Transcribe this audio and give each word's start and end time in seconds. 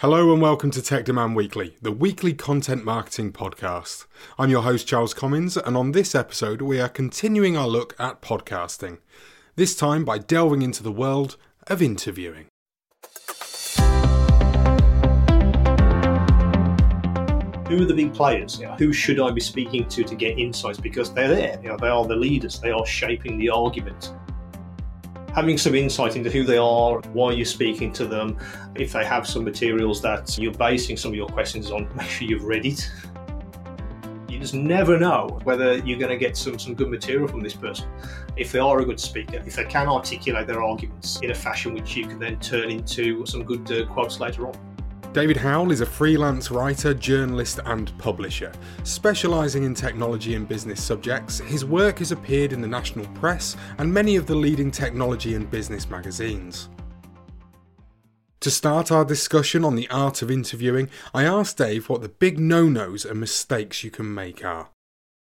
Hello 0.00 0.32
and 0.32 0.40
welcome 0.40 0.70
to 0.70 0.80
Tech 0.80 1.04
Demand 1.04 1.36
Weekly, 1.36 1.76
the 1.82 1.92
weekly 1.92 2.32
content 2.32 2.86
marketing 2.86 3.32
podcast. 3.32 4.06
I'm 4.38 4.48
your 4.48 4.62
host, 4.62 4.86
Charles 4.86 5.12
Commins, 5.12 5.58
and 5.58 5.76
on 5.76 5.92
this 5.92 6.14
episode, 6.14 6.62
we 6.62 6.80
are 6.80 6.88
continuing 6.88 7.54
our 7.54 7.68
look 7.68 7.94
at 7.98 8.22
podcasting, 8.22 8.96
this 9.56 9.76
time 9.76 10.06
by 10.06 10.16
delving 10.16 10.62
into 10.62 10.82
the 10.82 10.90
world 10.90 11.36
of 11.66 11.82
interviewing. 11.82 12.46
Who 17.68 17.82
are 17.82 17.84
the 17.84 17.92
big 17.94 18.14
players? 18.14 18.58
You 18.58 18.68
know, 18.68 18.76
who 18.76 18.94
should 18.94 19.20
I 19.20 19.30
be 19.32 19.42
speaking 19.42 19.86
to 19.86 20.02
to 20.02 20.14
get 20.14 20.38
insights? 20.38 20.80
Because 20.80 21.12
they're 21.12 21.28
there. 21.28 21.60
You 21.62 21.68
know, 21.68 21.76
they 21.76 21.88
are 21.88 22.06
the 22.06 22.16
leaders. 22.16 22.58
They 22.58 22.70
are 22.70 22.86
shaping 22.86 23.36
the 23.36 23.50
argument 23.50 24.14
having 25.34 25.56
some 25.56 25.74
insight 25.74 26.16
into 26.16 26.30
who 26.30 26.44
they 26.44 26.58
are, 26.58 27.00
why 27.12 27.32
you're 27.32 27.44
speaking 27.44 27.92
to 27.94 28.06
them, 28.06 28.38
if 28.74 28.92
they 28.92 29.04
have 29.04 29.26
some 29.26 29.44
materials 29.44 30.00
that 30.02 30.36
you're 30.38 30.52
basing 30.52 30.96
some 30.96 31.12
of 31.12 31.14
your 31.14 31.28
questions 31.28 31.70
on, 31.70 31.88
make 31.96 32.08
sure 32.08 32.28
you've 32.28 32.44
read 32.44 32.66
it. 32.66 32.90
You 34.28 34.38
just 34.38 34.54
never 34.54 34.98
know 34.98 35.40
whether 35.44 35.78
you're 35.78 35.98
going 35.98 36.10
to 36.10 36.16
get 36.16 36.36
some, 36.36 36.58
some 36.58 36.74
good 36.74 36.88
material 36.88 37.28
from 37.28 37.40
this 37.40 37.54
person. 37.54 37.88
If 38.36 38.52
they 38.52 38.58
are 38.58 38.80
a 38.80 38.84
good 38.84 39.00
speaker, 39.00 39.42
if 39.46 39.56
they 39.56 39.64
can 39.64 39.88
articulate 39.88 40.46
their 40.46 40.62
arguments 40.62 41.20
in 41.20 41.30
a 41.30 41.34
fashion 41.34 41.74
which 41.74 41.96
you 41.96 42.06
can 42.06 42.18
then 42.18 42.38
turn 42.38 42.70
into 42.70 43.26
some 43.26 43.44
good 43.44 43.70
uh, 43.70 43.86
quotes 43.86 44.20
later 44.20 44.46
on. 44.46 44.69
David 45.12 45.36
Howell 45.36 45.72
is 45.72 45.80
a 45.80 45.86
freelance 45.86 46.52
writer, 46.52 46.94
journalist, 46.94 47.58
and 47.64 47.96
publisher. 47.98 48.52
Specialising 48.84 49.64
in 49.64 49.74
technology 49.74 50.36
and 50.36 50.48
business 50.48 50.80
subjects, 50.80 51.40
his 51.40 51.64
work 51.64 51.98
has 51.98 52.12
appeared 52.12 52.52
in 52.52 52.60
the 52.60 52.68
national 52.68 53.06
press 53.06 53.56
and 53.78 53.92
many 53.92 54.14
of 54.14 54.28
the 54.28 54.36
leading 54.36 54.70
technology 54.70 55.34
and 55.34 55.50
business 55.50 55.90
magazines. 55.90 56.68
To 58.38 58.52
start 58.52 58.92
our 58.92 59.04
discussion 59.04 59.64
on 59.64 59.74
the 59.74 59.90
art 59.90 60.22
of 60.22 60.30
interviewing, 60.30 60.88
I 61.12 61.24
asked 61.24 61.58
Dave 61.58 61.88
what 61.88 62.02
the 62.02 62.08
big 62.08 62.38
no 62.38 62.68
nos 62.68 63.04
and 63.04 63.18
mistakes 63.18 63.82
you 63.82 63.90
can 63.90 64.14
make 64.14 64.44
are. 64.44 64.68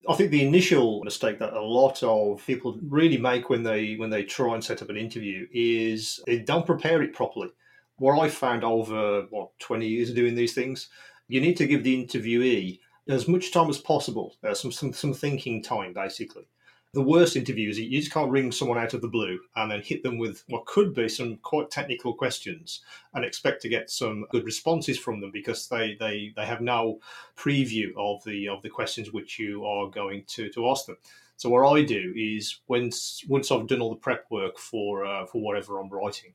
I 0.10 0.16
think 0.16 0.32
the 0.32 0.46
initial 0.46 1.04
mistake 1.04 1.38
that 1.38 1.54
a 1.54 1.62
lot 1.62 2.02
of 2.02 2.44
people 2.48 2.80
really 2.82 3.18
make 3.18 3.52
when 3.52 3.62
they 3.62 3.94
when 3.94 4.10
they 4.10 4.24
try 4.24 4.56
and 4.56 4.64
set 4.64 4.82
up 4.82 4.90
an 4.90 4.98
interview 4.98 5.46
is 5.54 6.20
they 6.26 6.40
don't 6.40 6.66
prepare 6.66 7.04
it 7.04 7.14
properly 7.14 7.50
what 7.98 8.20
I 8.20 8.30
found 8.30 8.64
over 8.64 9.24
what 9.30 9.58
twenty 9.60 9.88
years 9.88 10.10
of 10.10 10.16
doing 10.16 10.36
these 10.36 10.54
things, 10.54 10.90
you 11.28 11.42
need 11.42 11.58
to 11.58 11.68
give 11.68 11.84
the 11.84 12.06
interviewee 12.06 12.80
as 13.08 13.28
much 13.28 13.52
time 13.52 13.70
as 13.70 13.78
possible. 13.78 14.36
Uh, 14.44 14.54
some 14.54 14.72
some 14.72 14.94
some 14.94 15.14
thinking 15.14 15.62
time, 15.62 15.94
basically. 15.94 16.48
The 16.94 17.02
worst 17.02 17.36
interviews, 17.36 17.78
you 17.78 18.00
just 18.00 18.14
can't 18.14 18.32
ring 18.32 18.52
someone 18.52 18.78
out 18.78 18.94
of 18.94 19.02
the 19.02 19.10
blue 19.10 19.40
and 19.58 19.70
then 19.70 19.82
hit 19.82 20.04
them 20.04 20.18
with 20.18 20.44
what 20.48 20.66
could 20.66 20.94
be 20.96 21.10
some 21.10 21.36
quite 21.38 21.70
technical 21.70 22.14
questions 22.14 22.82
and 23.14 23.26
expect 23.26 23.62
to 23.62 23.70
get 23.70 23.90
some 23.90 24.26
good 24.32 24.46
responses 24.46 24.98
from 24.98 25.20
them 25.20 25.30
because 25.32 25.68
they, 25.68 25.96
they, 26.00 26.34
they 26.36 26.46
have 26.46 26.62
no 26.62 27.00
preview 27.36 27.90
of 27.98 28.24
the 28.24 28.48
of 28.48 28.64
the 28.64 28.70
questions 28.70 29.12
which 29.12 29.38
you 29.38 29.66
are 29.66 29.90
going 29.90 30.24
to, 30.28 30.50
to 30.50 30.70
ask 30.70 30.86
them. 30.86 30.98
So 31.36 31.50
what 31.50 31.72
I 31.72 31.84
do 31.84 32.14
is 32.16 32.62
once 32.68 33.24
once 33.28 33.52
I've 33.52 33.68
done 33.68 33.82
all 33.82 33.92
the 33.92 33.98
prep 33.98 34.26
work 34.32 34.58
for 34.58 35.06
uh, 35.06 35.26
for 35.26 35.42
whatever 35.42 35.80
I'm 35.80 35.90
writing, 35.90 36.34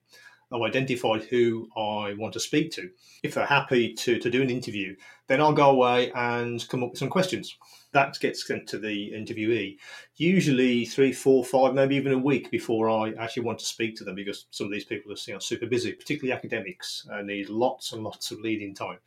I've 0.53 0.63
identified 0.63 1.23
who 1.25 1.69
I 1.77 2.15
want 2.19 2.33
to 2.35 2.41
speak 2.41 2.71
to. 2.73 2.91
If 3.23 3.35
they're 3.35 3.47
happy 3.47 3.95
to, 3.95 4.19
to 4.19 4.31
do 4.31 4.43
an 4.43 4.51
interview, 4.51 4.97
then 5.29 5.41
I'll 5.41 5.53
go 5.53 5.71
away 5.71 6.13
and 6.13 6.67
come 6.69 6.83
up 6.83 6.91
with 6.91 6.99
some 6.99 7.09
questions. 7.09 7.57
That 7.93 8.19
gets 8.21 8.47
sent 8.47 8.67
to 8.69 8.79
the 8.79 9.13
interviewee, 9.13 9.77
usually 10.17 10.85
three, 10.87 11.13
four, 11.13 11.45
five, 11.45 11.75
maybe 11.75 11.97
even 11.97 12.13
a 12.13 12.19
week 12.19 12.51
before 12.51 12.89
I 12.91 13.13
actually 13.19 13.45
want 13.45 13.59
to 13.61 13.67
speak 13.67 13.97
to 13.97 14.05
them 14.05 14.15
because 14.15 14.47
some 14.51 14.67
of 14.67 14.73
these 14.73 14.85
people 14.85 15.13
are 15.13 15.17
you 15.27 15.35
know, 15.35 15.39
super 15.39 15.67
busy, 15.67 15.93
particularly 15.93 16.37
academics, 16.37 17.07
uh, 17.13 17.23
need 17.23 17.49
lots 17.49 17.93
and 17.93 18.03
lots 18.03 18.31
of 18.31 18.41
leading 18.41 18.75
time. 18.75 18.99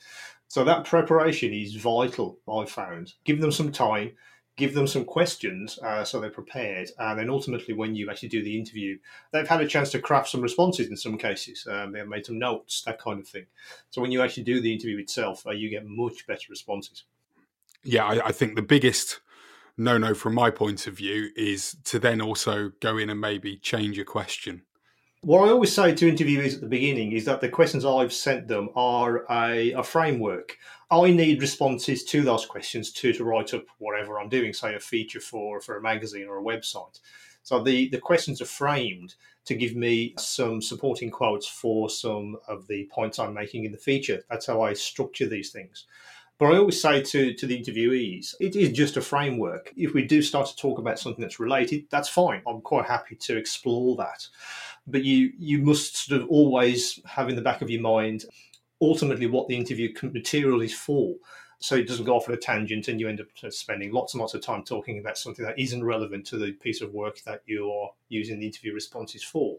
So 0.48 0.64
that 0.64 0.86
preparation 0.86 1.52
is 1.52 1.76
vital, 1.76 2.38
I've 2.52 2.70
found. 2.70 3.14
Give 3.24 3.42
them 3.42 3.52
some 3.52 3.72
time 3.72 4.12
give 4.58 4.74
them 4.74 4.88
some 4.88 5.04
questions 5.04 5.78
uh, 5.84 6.04
so 6.04 6.20
they're 6.20 6.30
prepared. 6.30 6.90
And 6.98 7.20
then 7.20 7.30
ultimately, 7.30 7.74
when 7.74 7.96
you 7.96 8.10
actually 8.10 8.30
do 8.30 8.44
the 8.44 8.58
interview, 8.58 8.98
they've 9.32 9.48
had 9.48 9.62
a 9.62 9.68
chance 9.68 9.92
to 9.92 10.00
craft 10.00 10.30
some 10.30 10.42
responses 10.42 10.88
in 10.88 10.98
some 10.98 11.18
cases. 11.18 11.68
Um, 11.70 11.92
they've 11.92 12.08
made 12.08 12.26
some 12.26 12.40
notes, 12.40 12.84
that 12.86 13.00
kind 13.00 13.20
of 13.20 13.28
thing. 13.28 13.46
So 13.90 14.02
when 14.02 14.12
you 14.12 14.22
actually 14.22 14.44
do 14.44 14.62
the 14.62 14.74
interview 14.74 14.98
itself, 14.98 15.46
uh, 15.46 15.52
you 15.52 15.70
get 15.70 15.86
much 15.86 16.26
better 16.28 16.46
responses. 16.50 17.04
Yeah, 17.84 18.06
I, 18.06 18.28
I 18.28 18.32
think 18.32 18.56
the 18.56 18.62
biggest 18.62 19.20
no 19.78 19.98
no 19.98 20.14
from 20.14 20.34
my 20.34 20.50
point 20.50 20.88
of 20.88 20.96
view 20.96 21.30
is 21.36 21.76
to 21.84 22.00
then 22.00 22.22
also 22.22 22.72
go 22.80 22.98
in 22.98 23.10
and 23.10 23.20
maybe 23.20 23.58
change 23.58 24.00
a 24.00 24.06
question 24.06 24.62
what 25.26 25.48
I 25.48 25.52
always 25.52 25.74
say 25.74 25.96
to 25.96 26.12
interviewees 26.12 26.54
at 26.54 26.62
the 26.62 26.68
beginning 26.68 27.14
is 27.14 27.26
that 27.26 27.42
the 27.42 27.50
questions 27.50 27.84
I've 27.84 28.14
sent 28.14 28.48
them 28.48 28.70
are 28.76 29.26
a, 29.32 29.72
a, 29.72 29.82
framework. 29.82 30.56
I 30.92 31.12
need 31.12 31.42
responses 31.42 32.04
to 32.06 32.22
those 32.22 32.46
questions 32.46 32.92
to, 32.94 33.14
to 33.14 33.24
write 33.24 33.54
up 33.54 33.66
whatever 33.80 34.20
I'm 34.20 34.30
doing, 34.30 34.54
say 34.54 34.76
a 34.76 34.80
feature 34.80 35.20
for, 35.20 35.60
for 35.60 35.78
a 35.78 35.82
magazine 35.82 36.28
or 36.28 36.38
a 36.38 36.44
website. 36.44 37.00
So 37.44 37.62
the, 37.62 37.90
the 37.90 38.00
questions 38.00 38.42
are 38.42 38.46
framed 38.46 39.16
to 39.46 39.56
give 39.56 39.76
me 39.76 40.16
some 40.18 40.62
supporting 40.62 41.12
quotes 41.12 41.48
for 41.48 41.90
some 41.90 42.38
of 42.48 42.68
the 42.68 42.90
points 42.92 43.20
I'm 43.20 43.34
making 43.34 43.66
in 43.66 43.72
the 43.72 43.78
feature. 43.78 44.24
That's 44.30 44.48
how 44.48 44.62
I 44.62 44.74
structure 44.74 45.28
these 45.28 45.52
things. 45.52 45.86
But 46.38 46.48
I 46.48 46.58
always 46.58 46.82
say 46.82 47.02
to, 47.02 47.34
to 47.34 47.46
the 47.46 47.58
interviewees, 47.58 48.36
it 48.42 48.56
is 48.56 48.72
just 48.72 48.98
a 48.98 49.02
framework. 49.02 49.72
If 49.78 49.94
we 49.94 50.04
do 50.04 50.22
start 50.22 50.48
to 50.48 50.56
talk 50.56 50.80
about 50.80 51.00
something 51.00 51.22
that's 51.22 51.40
related, 51.40 51.86
that's 51.90 52.10
fine. 52.10 52.42
I'm 52.46 52.62
quite 52.62 52.86
happy 52.86 53.16
to 53.16 53.38
explore 53.38 53.96
that 53.98 54.28
but 54.88 55.04
you 55.04 55.32
you 55.38 55.60
must 55.60 55.96
sort 55.96 56.22
of 56.22 56.30
always 56.30 57.00
have 57.06 57.30
in 57.30 57.36
the 57.36 57.42
back 57.42 57.62
of 57.62 57.70
your 57.70 57.82
mind 57.82 58.26
ultimately 58.86 59.28
what 59.28 59.48
the 59.48 59.56
interview 59.56 59.94
material 60.04 60.62
is 60.62 60.74
for. 60.74 61.16
So 61.60 61.76
it 61.76 61.88
doesn't 61.88 62.06
go 62.06 62.16
off 62.16 62.28
on 62.28 62.36
a 62.36 62.38
tangent 62.38 62.90
and 62.90 63.00
you 63.00 63.08
end 63.08 63.22
up 63.22 63.28
spending 63.52 63.92
lots 63.92 64.14
and 64.14 64.22
lots 64.22 64.34
of 64.34 64.42
time 64.42 64.64
talking 64.64 65.00
about 65.00 65.18
something 65.18 65.46
that 65.46 65.58
isn't 65.58 65.84
relevant 65.84 66.26
to 66.28 66.38
the 66.38 66.52
piece 66.52 66.82
of 66.82 66.94
work 66.94 67.22
that 67.26 67.42
you 67.46 67.72
are 67.72 67.92
using 68.10 68.40
the 68.40 68.46
interview 68.46 68.74
responses 68.74 69.24
for. 69.24 69.58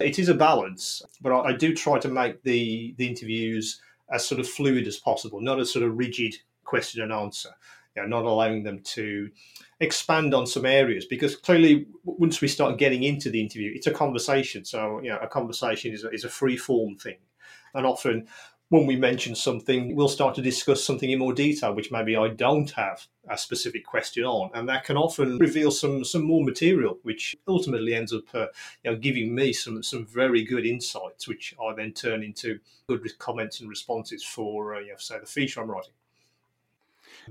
It 0.00 0.18
is 0.18 0.28
a 0.28 0.34
balance 0.34 1.02
but 1.20 1.32
i, 1.32 1.52
do 1.52 1.74
try 1.74 1.98
to 1.98 2.08
make 2.08 2.42
the 2.44 2.94
the 2.98 3.08
interviews 3.08 3.80
as 4.12 4.24
sort 4.24 4.40
of 4.40 4.48
fluid 4.48 4.86
as 4.86 4.96
possible 4.96 5.40
not 5.40 5.58
a 5.58 5.66
sort 5.66 5.84
of 5.84 5.98
rigid 5.98 6.36
question 6.68 7.02
and 7.02 7.12
answer. 7.12 7.50
You 7.96 8.02
know, 8.02 8.08
not 8.08 8.24
allowing 8.26 8.62
them 8.62 8.80
to 8.80 9.30
expand 9.80 10.34
on 10.34 10.46
some 10.46 10.66
areas 10.66 11.04
because 11.06 11.34
clearly 11.34 11.86
once 12.04 12.40
we 12.40 12.46
start 12.46 12.78
getting 12.78 13.02
into 13.02 13.30
the 13.30 13.40
interview 13.40 13.72
it's 13.74 13.88
a 13.88 13.92
conversation. 13.92 14.64
So 14.64 15.00
you 15.02 15.08
know 15.08 15.18
a 15.20 15.26
conversation 15.26 15.92
is 15.92 16.04
a, 16.04 16.10
is 16.10 16.24
a 16.24 16.28
free 16.28 16.56
form 16.56 16.96
thing. 16.96 17.16
And 17.74 17.86
often 17.86 18.28
when 18.70 18.86
we 18.86 18.96
mention 18.96 19.34
something 19.34 19.94
we'll 19.94 20.08
start 20.08 20.34
to 20.34 20.42
discuss 20.42 20.84
something 20.84 21.10
in 21.10 21.18
more 21.18 21.32
detail 21.32 21.74
which 21.74 21.90
maybe 21.90 22.16
i 22.16 22.28
don't 22.28 22.70
have 22.72 23.06
a 23.30 23.36
specific 23.38 23.84
question 23.84 24.24
on 24.24 24.50
and 24.54 24.68
that 24.68 24.84
can 24.84 24.96
often 24.96 25.38
reveal 25.38 25.70
some 25.70 26.04
some 26.04 26.22
more 26.22 26.44
material 26.44 26.98
which 27.02 27.36
ultimately 27.46 27.94
ends 27.94 28.12
up 28.12 28.34
uh, 28.34 28.46
you 28.84 28.90
know 28.90 28.96
giving 28.96 29.34
me 29.34 29.52
some 29.52 29.82
some 29.82 30.06
very 30.06 30.44
good 30.44 30.66
insights 30.66 31.26
which 31.26 31.54
i 31.62 31.74
then 31.74 31.92
turn 31.92 32.22
into 32.22 32.58
good 32.88 33.18
comments 33.18 33.60
and 33.60 33.68
responses 33.68 34.24
for 34.24 34.76
uh, 34.76 34.80
you 34.80 34.88
know 34.88 34.98
say 34.98 35.18
the 35.18 35.26
feature 35.26 35.60
i'm 35.60 35.70
writing 35.70 35.92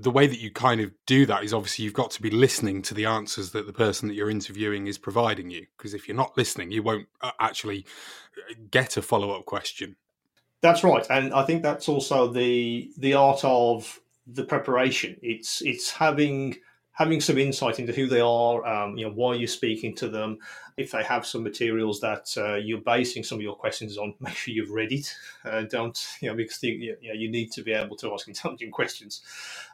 the 0.00 0.10
way 0.10 0.26
that 0.26 0.38
you 0.38 0.50
kind 0.50 0.80
of 0.80 0.92
do 1.06 1.26
that 1.26 1.42
is 1.42 1.52
obviously 1.52 1.84
you've 1.84 1.94
got 1.94 2.10
to 2.12 2.22
be 2.22 2.30
listening 2.30 2.82
to 2.82 2.94
the 2.94 3.04
answers 3.04 3.50
that 3.50 3.66
the 3.66 3.72
person 3.72 4.08
that 4.08 4.14
you're 4.14 4.30
interviewing 4.30 4.86
is 4.86 4.98
providing 4.98 5.50
you. 5.50 5.66
Because 5.76 5.94
if 5.94 6.06
you're 6.06 6.16
not 6.16 6.36
listening, 6.36 6.70
you 6.70 6.82
won't 6.82 7.08
uh, 7.20 7.32
actually 7.40 7.84
uh, 8.36 8.54
get 8.70 8.96
a 8.96 9.02
follow 9.02 9.30
up 9.32 9.44
question. 9.44 9.96
That's 10.60 10.82
right, 10.82 11.06
and 11.08 11.32
I 11.32 11.44
think 11.44 11.62
that's 11.62 11.88
also 11.88 12.26
the 12.28 12.90
the 12.98 13.14
art 13.14 13.44
of 13.44 14.00
the 14.26 14.44
preparation. 14.44 15.16
It's 15.22 15.62
it's 15.62 15.90
having 15.90 16.56
having 16.98 17.20
some 17.20 17.38
insight 17.38 17.78
into 17.78 17.92
who 17.92 18.08
they 18.08 18.20
are, 18.20 18.66
um, 18.66 18.98
you 18.98 19.06
know, 19.06 19.12
why 19.12 19.32
you're 19.32 19.46
speaking 19.46 19.94
to 19.94 20.08
them. 20.08 20.36
If 20.76 20.90
they 20.90 21.04
have 21.04 21.24
some 21.24 21.44
materials 21.44 22.00
that 22.00 22.28
uh, 22.36 22.56
you're 22.56 22.80
basing 22.80 23.22
some 23.22 23.38
of 23.38 23.42
your 23.42 23.54
questions 23.54 23.96
on, 23.96 24.14
make 24.20 24.34
sure 24.34 24.52
you've 24.52 24.72
read 24.72 24.90
it. 24.90 25.14
Uh, 25.44 25.62
don't, 25.62 25.96
you 26.20 26.28
know, 26.28 26.34
because 26.34 26.60
you, 26.60 26.96
you, 27.00 27.08
know, 27.08 27.14
you 27.14 27.30
need 27.30 27.52
to 27.52 27.62
be 27.62 27.72
able 27.72 27.96
to 27.98 28.12
ask 28.12 28.26
intelligent 28.26 28.72
questions 28.72 29.22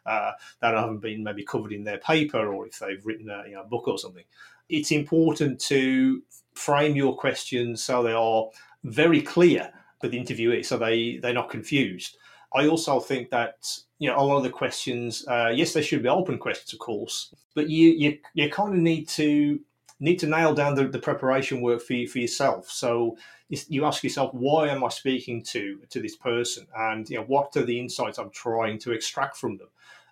uh, 0.04 0.32
that 0.60 0.74
haven't 0.74 0.98
been 0.98 1.24
maybe 1.24 1.42
covered 1.44 1.72
in 1.72 1.82
their 1.82 1.96
paper 1.96 2.52
or 2.52 2.66
if 2.66 2.78
they've 2.78 3.04
written 3.06 3.30
a, 3.30 3.44
you 3.48 3.54
know, 3.54 3.62
a 3.62 3.66
book 3.66 3.88
or 3.88 3.96
something. 3.96 4.24
It's 4.68 4.90
important 4.90 5.58
to 5.62 6.22
frame 6.52 6.94
your 6.94 7.16
questions 7.16 7.82
so 7.82 8.02
they 8.02 8.12
are 8.12 8.48
very 8.84 9.22
clear 9.22 9.72
for 10.04 10.10
the 10.10 10.22
interviewee, 10.22 10.62
so 10.62 10.76
they, 10.76 11.16
they're 11.16 11.32
not 11.32 11.48
confused. 11.48 12.18
I 12.54 12.68
also 12.68 13.00
think 13.00 13.30
that 13.30 13.66
you 13.98 14.10
know 14.10 14.18
a 14.18 14.22
lot 14.22 14.36
of 14.36 14.42
the 14.42 14.50
questions, 14.50 15.26
uh, 15.26 15.50
yes, 15.54 15.72
they 15.72 15.80
should 15.80 16.02
be 16.02 16.08
open 16.10 16.38
questions, 16.38 16.74
of 16.74 16.78
course, 16.78 17.34
but 17.54 17.70
you 17.70 17.88
you, 17.88 18.18
you 18.34 18.50
kind 18.50 18.74
of 18.74 18.80
need 18.80 19.08
to 19.08 19.58
need 19.98 20.18
to 20.18 20.26
nail 20.26 20.52
down 20.52 20.74
the, 20.74 20.86
the 20.86 20.98
preparation 20.98 21.62
work 21.62 21.80
for 21.80 21.94
you, 21.94 22.06
for 22.06 22.18
yourself. 22.18 22.70
So 22.70 23.16
you 23.48 23.86
ask 23.86 24.04
yourself, 24.04 24.34
why 24.34 24.68
am 24.68 24.84
I 24.84 24.88
speaking 24.88 25.42
to 25.44 25.80
to 25.88 26.00
this 26.02 26.16
person, 26.16 26.66
and 26.76 27.08
you 27.08 27.16
know 27.16 27.24
what 27.24 27.56
are 27.56 27.64
the 27.64 27.80
insights 27.80 28.18
I'm 28.18 28.30
trying 28.30 28.78
to 28.80 28.92
extract 28.92 29.38
from 29.38 29.56
them. 29.56 29.68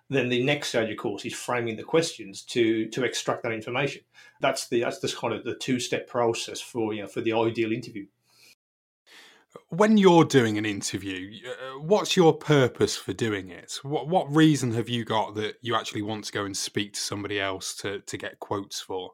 Then 0.09 0.29
the 0.29 0.43
next 0.43 0.69
stage, 0.69 0.89
of 0.89 0.97
course, 0.97 1.23
is 1.23 1.35
framing 1.35 1.75
the 1.77 1.83
questions 1.83 2.41
to 2.53 2.87
to 2.89 3.03
extract 3.03 3.43
that 3.43 3.53
information. 3.53 4.01
That's 4.41 4.67
the 4.69 4.81
that's 4.81 4.99
this 4.99 5.15
kind 5.15 5.35
of 5.35 5.43
the 5.43 5.55
two 5.55 5.79
step 5.79 6.07
process 6.07 6.59
for 6.59 6.95
you 6.95 7.03
know 7.03 7.07
for 7.07 7.21
the 7.21 7.33
ideal 7.33 7.71
interview. 7.71 8.07
When 9.69 9.97
you're 9.97 10.25
doing 10.25 10.57
an 10.57 10.65
interview, 10.65 11.39
uh, 11.47 11.79
what's 11.79 12.15
your 12.15 12.33
purpose 12.33 12.95
for 12.95 13.13
doing 13.13 13.49
it? 13.49 13.79
What, 13.83 14.07
what 14.07 14.33
reason 14.33 14.73
have 14.73 14.89
you 14.89 15.05
got 15.05 15.35
that 15.35 15.55
you 15.61 15.75
actually 15.75 16.01
want 16.01 16.25
to 16.25 16.31
go 16.31 16.45
and 16.45 16.55
speak 16.55 16.93
to 16.93 16.99
somebody 16.99 17.39
else 17.39 17.75
to, 17.77 17.99
to 17.99 18.17
get 18.17 18.39
quotes 18.39 18.79
for? 18.79 19.13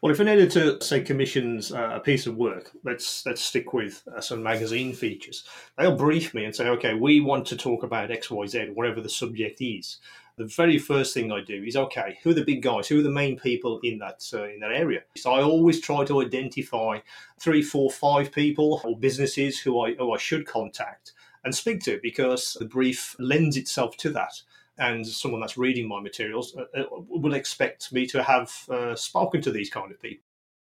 Well, 0.00 0.12
if 0.12 0.20
an 0.20 0.28
editor, 0.28 0.80
say, 0.80 1.02
commissions 1.02 1.72
uh, 1.72 1.90
a 1.94 2.00
piece 2.00 2.26
of 2.26 2.36
work, 2.36 2.72
let's 2.84 3.24
let's 3.26 3.42
stick 3.42 3.72
with 3.72 4.02
uh, 4.14 4.20
some 4.20 4.42
magazine 4.42 4.92
features. 4.92 5.44
They'll 5.78 5.96
brief 5.96 6.34
me 6.34 6.44
and 6.44 6.54
say, 6.54 6.68
"Okay, 6.68 6.94
we 6.94 7.20
want 7.20 7.46
to 7.46 7.56
talk 7.56 7.82
about 7.82 8.10
X, 8.10 8.30
Y, 8.30 8.46
Z, 8.46 8.70
whatever 8.74 9.00
the 9.00 9.08
subject 9.08 9.60
is." 9.60 9.98
The 10.36 10.46
very 10.46 10.78
first 10.78 11.12
thing 11.12 11.30
I 11.30 11.42
do 11.42 11.62
is, 11.62 11.76
okay, 11.76 12.18
who 12.22 12.30
are 12.30 12.34
the 12.34 12.44
big 12.44 12.62
guys? 12.62 12.88
Who 12.88 13.00
are 13.00 13.02
the 13.02 13.10
main 13.10 13.38
people 13.38 13.80
in 13.82 13.98
that 13.98 14.22
uh, 14.32 14.44
in 14.44 14.60
that 14.60 14.72
area? 14.72 15.02
So 15.16 15.32
I 15.32 15.42
always 15.42 15.80
try 15.80 16.04
to 16.04 16.22
identify 16.22 17.00
three, 17.38 17.62
four, 17.62 17.90
five 17.90 18.32
people 18.32 18.80
or 18.84 18.98
businesses 18.98 19.58
who 19.58 19.80
I 19.84 19.94
who 19.94 20.12
I 20.12 20.18
should 20.18 20.46
contact 20.46 21.12
and 21.44 21.54
speak 21.54 21.82
to 21.82 22.00
because 22.02 22.56
the 22.58 22.64
brief 22.64 23.16
lends 23.18 23.56
itself 23.56 23.96
to 23.98 24.10
that 24.10 24.40
and 24.78 25.06
someone 25.06 25.40
that's 25.40 25.58
reading 25.58 25.86
my 25.86 26.00
materials 26.00 26.56
uh, 26.56 26.80
uh, 26.80 26.84
will 27.08 27.34
expect 27.34 27.92
me 27.92 28.06
to 28.06 28.22
have 28.22 28.52
uh, 28.70 28.94
spoken 28.94 29.40
to 29.42 29.50
these 29.50 29.70
kind 29.70 29.90
of 29.90 30.00
people. 30.00 30.24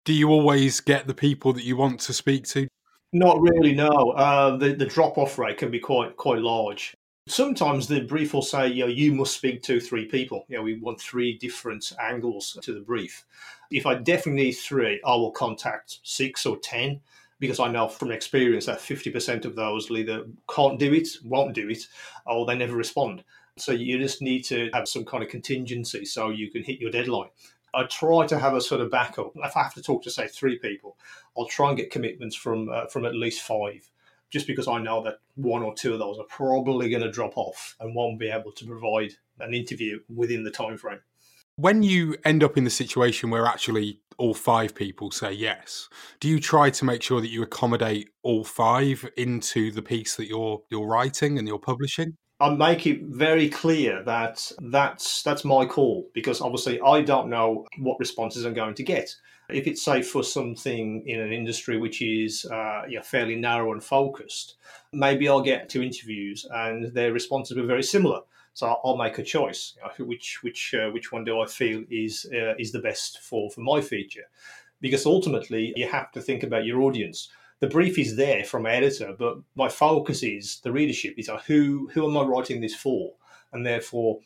Do 0.03 0.13
you 0.13 0.29
always 0.29 0.79
get 0.79 1.07
the 1.07 1.13
people 1.13 1.53
that 1.53 1.63
you 1.63 1.77
want 1.77 1.99
to 2.01 2.13
speak 2.13 2.45
to? 2.49 2.67
Not 3.13 3.39
really. 3.39 3.73
No, 3.73 3.87
uh, 3.87 4.57
the 4.57 4.73
the 4.73 4.85
drop 4.85 5.17
off 5.17 5.39
rate 5.39 5.57
can 5.57 5.71
be 5.71 5.79
quite 5.79 6.17
quite 6.17 6.39
large. 6.39 6.93
Sometimes 7.27 7.87
the 7.87 8.01
brief 8.01 8.35
will 8.35 8.43
say, 8.43 8.67
you 8.67 8.83
know, 8.83 8.89
you 8.89 9.11
must 9.11 9.35
speak 9.35 9.63
to 9.63 9.79
three 9.79 10.05
people. 10.05 10.45
You 10.47 10.57
know, 10.57 10.63
we 10.63 10.77
want 10.77 11.01
three 11.01 11.37
different 11.37 11.91
angles 11.99 12.55
to 12.61 12.71
the 12.71 12.81
brief. 12.81 13.25
If 13.71 13.87
I 13.87 13.95
definitely 13.95 14.43
need 14.43 14.51
three, 14.51 15.01
I 15.03 15.15
will 15.15 15.31
contact 15.31 15.99
six 16.03 16.45
or 16.45 16.57
ten 16.57 17.01
because 17.39 17.59
I 17.59 17.71
know 17.71 17.87
from 17.87 18.11
experience 18.11 18.67
that 18.67 18.77
50% 18.77 19.43
of 19.43 19.55
those 19.55 19.89
either 19.89 20.25
can't 20.53 20.79
do 20.79 20.93
it, 20.93 21.07
won't 21.23 21.55
do 21.55 21.67
it, 21.69 21.87
or 22.27 22.45
they 22.45 22.55
never 22.55 22.75
respond. 22.75 23.23
So 23.57 23.71
you 23.71 23.97
just 23.97 24.21
need 24.21 24.43
to 24.45 24.69
have 24.73 24.87
some 24.87 25.03
kind 25.03 25.23
of 25.23 25.29
contingency 25.29 26.05
so 26.05 26.29
you 26.29 26.51
can 26.51 26.63
hit 26.63 26.79
your 26.79 26.91
deadline. 26.91 27.29
I 27.73 27.83
try 27.85 28.25
to 28.27 28.39
have 28.39 28.53
a 28.53 28.61
sort 28.61 28.81
of 28.81 28.91
backup. 28.91 29.31
If 29.35 29.57
I 29.57 29.63
have 29.63 29.73
to 29.73 29.81
talk 29.81 30.03
to 30.03 30.11
say 30.11 30.27
three 30.27 30.59
people, 30.59 30.95
I'll 31.37 31.45
try 31.45 31.69
and 31.69 31.77
get 31.77 31.91
commitments 31.91 32.35
from 32.35 32.69
uh, 32.69 32.85
from 32.85 33.05
at 33.05 33.15
least 33.15 33.41
five, 33.41 33.89
just 34.35 34.47
because 34.47 34.67
I 34.67 34.79
know 34.79 35.01
that 35.03 35.19
one 35.35 35.63
or 35.63 35.73
two 35.73 35.93
of 35.93 35.99
those 35.99 36.19
are 36.19 36.25
probably 36.25 36.89
going 36.89 37.01
to 37.01 37.09
drop 37.09 37.37
off 37.37 37.73
and 37.79 37.95
won't 37.95 38.19
be 38.19 38.27
able 38.27 38.51
to 38.51 38.65
provide 38.65 39.13
an 39.39 39.53
interview 39.53 40.01
within 40.13 40.43
the 40.43 40.51
time 40.51 40.77
frame. 40.77 40.99
When 41.55 41.83
you 41.83 42.17
end 42.25 42.43
up 42.43 42.57
in 42.57 42.65
the 42.65 42.69
situation 42.69 43.29
where 43.29 43.45
actually 43.45 44.01
all 44.17 44.33
five 44.33 44.75
people 44.75 45.09
say 45.09 45.31
yes, 45.31 45.87
do 46.19 46.27
you 46.27 46.41
try 46.41 46.69
to 46.69 46.83
make 46.83 47.01
sure 47.01 47.21
that 47.21 47.29
you 47.29 47.43
accommodate 47.43 48.09
all 48.23 48.43
five 48.43 49.09
into 49.15 49.71
the 49.71 49.81
piece 49.81 50.17
that 50.17 50.27
you're 50.27 50.61
you're 50.69 50.85
writing 50.85 51.39
and 51.39 51.47
you're 51.47 51.57
publishing? 51.57 52.17
I 52.39 52.49
make 52.49 52.85
it 52.85 53.03
very 53.03 53.49
clear 53.49 54.03
that 54.03 54.51
that's 54.59 55.23
that's 55.23 55.45
my 55.45 55.65
call 55.65 56.09
because 56.13 56.41
obviously 56.41 56.81
I 56.81 57.01
don't 57.01 57.29
know 57.29 57.65
what 57.77 57.97
responses 57.99 58.45
I'm 58.45 58.53
going 58.53 58.75
to 58.75 58.83
get. 58.83 59.15
If 59.49 59.67
it's 59.67 59.81
say 59.81 60.01
for 60.01 60.21
something 60.21 61.07
in 61.07 61.21
an 61.21 61.31
industry 61.31 61.77
which 61.77 62.01
is 62.01 62.45
uh, 62.45 62.83
yeah, 62.89 63.01
fairly 63.01 63.35
narrow 63.35 63.71
and 63.71 63.81
focused, 63.81 64.55
maybe 64.91 65.29
I'll 65.29 65.41
get 65.41 65.69
two 65.69 65.81
interviews 65.81 66.45
and 66.51 66.93
their 66.93 67.13
responses 67.13 67.55
were 67.55 67.65
very 67.65 67.83
similar. 67.83 68.21
So 68.53 68.79
I'll 68.83 68.97
make 68.97 69.17
a 69.17 69.23
choice. 69.23 69.75
You 69.77 69.83
know, 69.83 70.05
which 70.05 70.43
which 70.43 70.73
uh, 70.73 70.89
which 70.89 71.13
one 71.13 71.23
do 71.23 71.39
I 71.39 71.45
feel 71.45 71.85
is 71.89 72.25
uh, 72.33 72.55
is 72.59 72.73
the 72.73 72.79
best 72.79 73.19
for 73.21 73.49
for 73.49 73.61
my 73.61 73.79
feature? 73.79 74.27
Because 74.81 75.05
ultimately 75.05 75.71
you 75.77 75.87
have 75.87 76.11
to 76.11 76.21
think 76.21 76.43
about 76.43 76.65
your 76.65 76.81
audience 76.81 77.29
the 77.65 77.71
brief 77.71 77.97
is 77.97 78.15
there 78.15 78.43
from 78.43 78.67
editor, 78.67 79.15
but 79.17 79.39
my 79.55 79.67
focus 79.67 80.21
is 80.21 80.59
the 80.59 80.71
readership. 80.71 81.15
Is 81.17 81.31
who 81.47 81.89
who 81.91 82.07
am 82.07 82.15
I 82.15 82.21
writing 82.21 82.61
this 82.61 82.75
for, 82.75 83.13
and 83.53 83.65
therefore, 83.65 84.19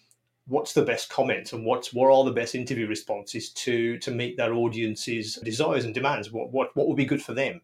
what's 0.46 0.74
the 0.74 0.84
best 0.84 1.10
comment 1.10 1.54
and 1.54 1.64
what's 1.64 1.94
what 1.94 2.12
are 2.12 2.26
the 2.26 2.32
best 2.32 2.54
interview 2.54 2.86
responses 2.86 3.52
to 3.52 3.98
to 4.00 4.12
meet 4.12 4.36
their 4.36 4.54
audience's 4.54 5.36
desires 5.36 5.86
and 5.86 5.94
demands. 5.94 6.34
What 6.34 6.52
what 6.52 6.76
what 6.76 6.90
would 6.90 6.98
be 6.98 7.06
good 7.06 7.22
for 7.22 7.34
them. 7.34 7.62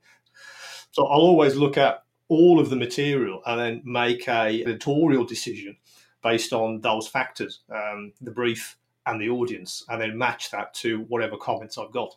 So 0.91 1.05
I'll 1.07 1.19
always 1.19 1.57
look 1.57 1.77
at 1.77 2.03
all 2.29 2.57
of 2.57 2.69
the 2.69 2.77
material 2.77 3.41
and 3.45 3.59
then 3.59 3.81
make 3.83 4.29
a 4.29 4.61
editorial 4.61 5.25
decision 5.25 5.75
based 6.23 6.53
on 6.53 6.79
those 6.79 7.05
factors, 7.05 7.63
um, 7.69 8.13
the 8.21 8.31
brief 8.31 8.77
and 9.05 9.19
the 9.19 9.29
audience, 9.29 9.83
and 9.89 9.99
then 9.99 10.17
match 10.17 10.51
that 10.51 10.73
to 10.75 10.99
whatever 11.09 11.35
comments 11.35 11.77
I've 11.77 11.91
got 11.91 12.15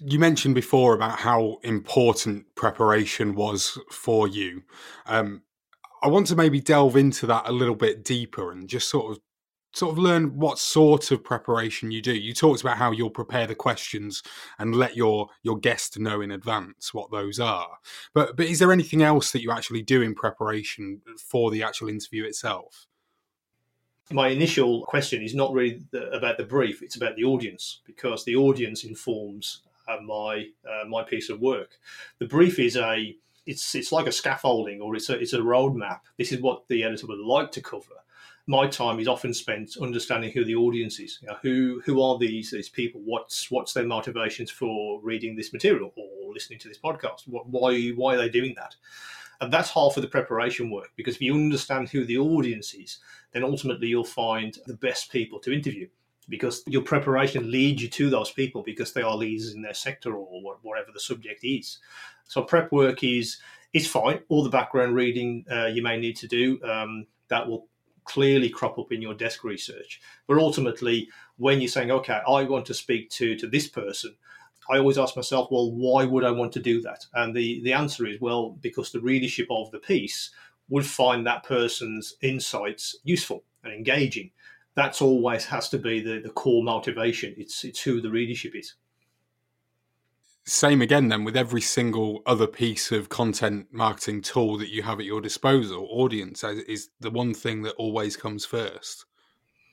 you 0.00 0.18
mentioned 0.18 0.54
before 0.54 0.94
about 0.94 1.18
how 1.18 1.58
important 1.62 2.54
preparation 2.54 3.34
was 3.34 3.78
for 3.90 4.28
you. 4.28 4.62
Um, 5.06 5.42
I 6.02 6.08
want 6.08 6.28
to 6.28 6.36
maybe 6.36 6.60
delve 6.60 6.96
into 6.96 7.26
that 7.26 7.48
a 7.48 7.52
little 7.52 7.74
bit 7.74 8.04
deeper 8.04 8.52
and 8.52 8.68
just 8.68 8.88
sort 8.88 9.12
of 9.12 9.20
sort 9.74 9.92
of 9.92 9.98
learn 9.98 10.38
what 10.38 10.58
sort 10.58 11.10
of 11.10 11.22
preparation 11.22 11.90
you 11.90 12.00
do. 12.00 12.14
You 12.14 12.32
talked 12.32 12.62
about 12.62 12.78
how 12.78 12.90
you'll 12.90 13.10
prepare 13.10 13.46
the 13.46 13.54
questions 13.54 14.22
and 14.58 14.74
let 14.74 14.96
your 14.96 15.28
your 15.42 15.58
guest 15.58 15.98
know 15.98 16.20
in 16.20 16.30
advance 16.30 16.94
what 16.94 17.10
those 17.10 17.40
are. 17.40 17.78
But 18.14 18.36
but 18.36 18.46
is 18.46 18.60
there 18.60 18.72
anything 18.72 19.02
else 19.02 19.32
that 19.32 19.42
you 19.42 19.50
actually 19.50 19.82
do 19.82 20.02
in 20.02 20.14
preparation 20.14 21.02
for 21.18 21.50
the 21.50 21.62
actual 21.62 21.88
interview 21.88 22.24
itself? 22.24 22.86
My 24.10 24.28
initial 24.28 24.86
question 24.86 25.22
is 25.22 25.34
not 25.34 25.52
really 25.52 25.82
the, 25.90 26.10
about 26.12 26.38
the 26.38 26.44
brief; 26.44 26.82
it's 26.82 26.96
about 26.96 27.16
the 27.16 27.24
audience 27.24 27.80
because 27.84 28.24
the 28.24 28.36
audience 28.36 28.84
informs 28.84 29.62
uh, 29.88 30.00
my 30.02 30.46
uh, 30.68 30.86
my 30.86 31.02
piece 31.02 31.30
of 31.30 31.40
work. 31.40 31.78
The 32.18 32.26
brief 32.26 32.58
is 32.58 32.76
a 32.76 33.16
it's 33.46 33.74
it's 33.74 33.92
like 33.92 34.06
a 34.06 34.12
scaffolding 34.12 34.80
or 34.80 34.94
it's 34.94 35.08
a 35.08 35.18
it's 35.18 35.32
a 35.32 35.38
roadmap. 35.38 36.00
This 36.16 36.32
is 36.32 36.40
what 36.40 36.68
the 36.68 36.84
editor 36.84 37.06
would 37.06 37.18
like 37.18 37.50
to 37.52 37.62
cover. 37.62 37.94
My 38.46 38.66
time 38.66 38.98
is 38.98 39.08
often 39.08 39.34
spent 39.34 39.76
understanding 39.80 40.32
who 40.32 40.44
the 40.44 40.54
audience 40.54 41.00
is. 41.00 41.18
You 41.22 41.28
know, 41.28 41.36
who 41.42 41.82
who 41.84 42.02
are 42.02 42.18
these 42.18 42.50
these 42.50 42.68
people? 42.68 43.00
What's 43.04 43.50
what's 43.50 43.72
their 43.72 43.86
motivations 43.86 44.50
for 44.50 45.00
reading 45.02 45.34
this 45.34 45.52
material 45.52 45.92
or 45.96 46.32
listening 46.32 46.58
to 46.60 46.68
this 46.68 46.78
podcast? 46.78 47.26
What, 47.26 47.48
why 47.48 47.88
why 47.90 48.14
are 48.14 48.18
they 48.18 48.28
doing 48.28 48.54
that? 48.56 48.76
And 49.40 49.52
that's 49.52 49.70
half 49.70 49.96
of 49.96 50.02
the 50.02 50.08
preparation 50.08 50.68
work 50.68 50.90
because 50.96 51.14
if 51.14 51.22
you 51.22 51.32
understand 51.32 51.88
who 51.88 52.04
the 52.04 52.18
audience 52.18 52.74
is, 52.74 52.98
then 53.32 53.44
ultimately 53.44 53.86
you'll 53.86 54.02
find 54.04 54.58
the 54.66 54.74
best 54.74 55.12
people 55.12 55.38
to 55.40 55.52
interview 55.52 55.86
because 56.28 56.62
your 56.66 56.82
preparation 56.82 57.50
leads 57.50 57.82
you 57.82 57.88
to 57.88 58.10
those 58.10 58.30
people 58.30 58.62
because 58.62 58.92
they 58.92 59.02
are 59.02 59.16
leaders 59.16 59.54
in 59.54 59.62
their 59.62 59.74
sector 59.74 60.14
or 60.14 60.56
whatever 60.62 60.90
the 60.92 61.00
subject 61.00 61.44
is. 61.44 61.78
So 62.24 62.42
prep 62.42 62.70
work 62.72 63.02
is 63.02 63.38
is 63.72 63.86
fine. 63.86 64.20
All 64.28 64.42
the 64.42 64.50
background 64.50 64.94
reading 64.94 65.44
uh, 65.50 65.66
you 65.66 65.82
may 65.82 65.98
need 65.98 66.16
to 66.16 66.28
do 66.28 66.62
um, 66.62 67.06
that 67.28 67.48
will 67.48 67.66
clearly 68.04 68.48
crop 68.48 68.78
up 68.78 68.90
in 68.90 69.02
your 69.02 69.14
desk 69.14 69.44
research. 69.44 70.00
But 70.26 70.38
ultimately, 70.38 71.08
when 71.36 71.60
you're 71.60 71.68
saying, 71.68 71.90
okay, 71.90 72.20
I 72.26 72.44
want 72.44 72.66
to 72.66 72.74
speak 72.74 73.10
to 73.10 73.36
to 73.36 73.46
this 73.46 73.68
person, 73.68 74.16
I 74.70 74.78
always 74.78 74.98
ask 74.98 75.16
myself, 75.16 75.48
well, 75.50 75.72
why 75.72 76.04
would 76.04 76.24
I 76.24 76.30
want 76.30 76.52
to 76.52 76.60
do 76.60 76.80
that? 76.82 77.06
And 77.14 77.34
the 77.34 77.62
the 77.62 77.72
answer 77.72 78.06
is, 78.06 78.20
well, 78.20 78.50
because 78.60 78.92
the 78.92 79.00
readership 79.00 79.48
of 79.50 79.70
the 79.70 79.78
piece 79.78 80.30
would 80.68 80.86
find 80.86 81.26
that 81.26 81.44
person's 81.44 82.14
insights 82.20 82.96
useful 83.02 83.42
and 83.64 83.72
engaging 83.72 84.30
that's 84.78 85.02
always 85.02 85.44
has 85.44 85.68
to 85.70 85.78
be 85.78 86.00
the, 86.00 86.20
the 86.20 86.30
core 86.30 86.62
motivation. 86.62 87.34
It's 87.36 87.64
it's 87.64 87.80
who 87.80 88.00
the 88.00 88.10
readership 88.10 88.54
is. 88.54 88.74
Same 90.44 90.80
again 90.80 91.08
then 91.08 91.24
with 91.24 91.36
every 91.36 91.60
single 91.60 92.22
other 92.24 92.46
piece 92.46 92.92
of 92.92 93.08
content 93.08 93.66
marketing 93.70 94.22
tool 94.22 94.56
that 94.58 94.70
you 94.70 94.82
have 94.82 95.00
at 95.00 95.04
your 95.04 95.20
disposal. 95.20 95.88
Audience 95.90 96.44
is 96.44 96.90
the 97.00 97.10
one 97.10 97.34
thing 97.34 97.62
that 97.62 97.74
always 97.74 98.16
comes 98.16 98.46
first. 98.46 99.04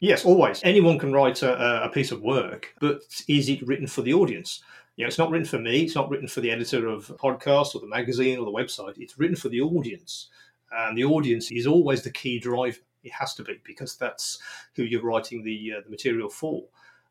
Yes, 0.01 0.25
always. 0.25 0.59
Anyone 0.63 0.99
can 0.99 1.13
write 1.13 1.43
a, 1.43 1.85
a 1.85 1.89
piece 1.89 2.11
of 2.11 2.21
work, 2.21 2.73
but 2.81 3.01
is 3.29 3.47
it 3.47 3.65
written 3.65 3.87
for 3.87 4.01
the 4.01 4.13
audience? 4.13 4.61
You 4.97 5.03
know, 5.03 5.07
it's 5.07 5.17
not 5.17 5.29
written 5.29 5.47
for 5.47 5.59
me. 5.59 5.83
It's 5.83 5.95
not 5.95 6.09
written 6.09 6.27
for 6.27 6.41
the 6.41 6.51
editor 6.51 6.87
of 6.87 7.09
a 7.09 7.13
podcast 7.13 7.75
or 7.75 7.79
the 7.79 7.87
magazine 7.87 8.39
or 8.39 8.45
the 8.45 8.51
website. 8.51 8.97
It's 8.97 9.19
written 9.19 9.35
for 9.35 9.49
the 9.49 9.61
audience, 9.61 10.29
and 10.71 10.97
the 10.97 11.05
audience 11.05 11.51
is 11.51 11.67
always 11.67 12.01
the 12.01 12.11
key 12.11 12.39
driver. 12.39 12.79
It 13.05 13.13
has 13.13 13.33
to 13.35 13.43
be 13.43 13.59
because 13.63 13.95
that's 13.95 14.39
who 14.75 14.83
you're 14.83 15.03
writing 15.03 15.43
the 15.43 15.73
uh, 15.77 15.81
the 15.83 15.89
material 15.89 16.29
for. 16.29 16.63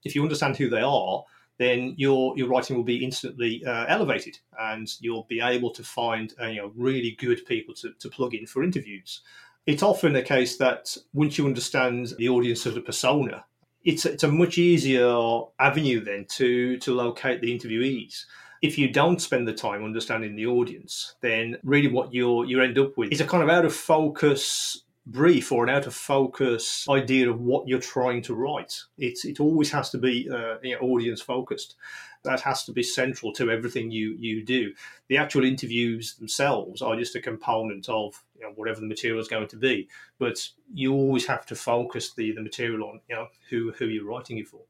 If 0.05 0.15
you 0.15 0.23
understand 0.23 0.57
who 0.57 0.69
they 0.69 0.83
are, 0.83 1.25
then 1.59 1.95
your 1.97 2.37
your 2.37 2.49
writing 2.49 2.77
will 2.77 2.85
be 2.85 3.05
instantly 3.05 3.65
uh, 3.65 3.87
elevated, 3.89 4.39
and 4.59 4.89
you'll 5.01 5.27
be 5.29 5.41
able 5.41 5.71
to 5.71 5.83
find 5.83 6.35
uh, 6.41 6.47
you 6.47 6.63
know 6.63 6.73
really 6.77 7.17
good 7.19 7.47
people 7.47 7.75
to, 7.77 7.93
to 7.99 8.09
plug 8.09 8.35
in 8.35 8.47
for 8.47 8.63
interviews. 8.63 9.21
It's 9.67 9.83
often 9.83 10.15
a 10.15 10.23
case 10.23 10.59
that 10.59 10.97
once 11.15 11.39
you 11.39 11.47
understand 11.47 12.13
the 12.19 12.29
audience 12.29 12.67
of 12.67 12.75
the 12.75 12.83
persona, 12.83 13.45
it's 13.85 14.05
it's 14.05 14.25
a 14.25 14.29
much 14.29 14.59
easier 14.59 15.41
avenue 15.59 16.05
then 16.05 16.27
to 16.37 16.77
to 16.79 16.95
locate 16.95 17.41
the 17.41 17.57
interviewees 17.57 18.25
if 18.65 18.79
you 18.79 18.89
don't 18.89 19.21
spend 19.21 19.47
the 19.47 19.53
time 19.53 19.85
understanding 19.85 20.35
the 20.35 20.47
audience, 20.47 21.17
then 21.21 21.59
really 21.63 21.89
what 21.89 22.15
you 22.15 22.47
you 22.47 22.63
end 22.63 22.79
up 22.79 22.97
with 22.97 23.13
is 23.13 23.21
a 23.21 23.27
kind 23.27 23.43
of 23.43 23.51
out 23.51 23.67
of 23.67 23.75
focus 23.75 24.84
brief 25.07 25.53
or 25.53 25.65
an 25.65 25.71
out 25.71 25.87
of 25.87 25.95
focus 25.95 26.87
idea 26.89 27.31
of 27.31 27.41
what 27.41 27.69
you're 27.69 27.79
trying 27.79 28.23
to 28.23 28.35
write. 28.35 28.81
It's 28.97 29.25
it 29.25 29.41
always 29.41 29.71
has 29.71 29.91
to 29.91 29.99
be 29.99 30.29
uh, 30.31 30.57
you 30.63 30.75
know, 30.75 30.81
audience 30.81 31.21
focused. 31.21 31.77
That 32.23 32.41
has 32.41 32.65
to 32.65 32.73
be 32.73 32.83
central 32.83 33.33
to 33.35 33.51
everything 33.51 33.91
you 33.91 34.17
you 34.19 34.45
do. 34.45 34.73
The 35.09 35.19
actual 35.19 35.45
interviews 35.45 36.15
themselves 36.15 36.81
are 36.81 36.97
just 36.97 37.17
a 37.17 37.21
component 37.21 37.89
of 37.89 38.23
you 38.39 38.43
know, 38.43 38.53
whatever 38.55 38.81
the 38.81 38.87
material 38.87 39.21
is 39.21 39.29
going 39.29 39.49
to 39.49 39.57
be. 39.57 39.89
But 40.19 40.49
you 40.73 40.95
always 40.95 41.27
have 41.27 41.45
to 41.47 41.55
focus 41.55 42.15
the 42.15 42.33
the 42.33 42.43
material 42.43 42.89
on 42.89 43.01
you 43.09 43.17
know 43.17 43.29
who 43.51 43.73
who 43.73 43.87
you're 43.87 44.07
writing 44.07 44.39
it 44.39 44.49
for. 44.49 44.63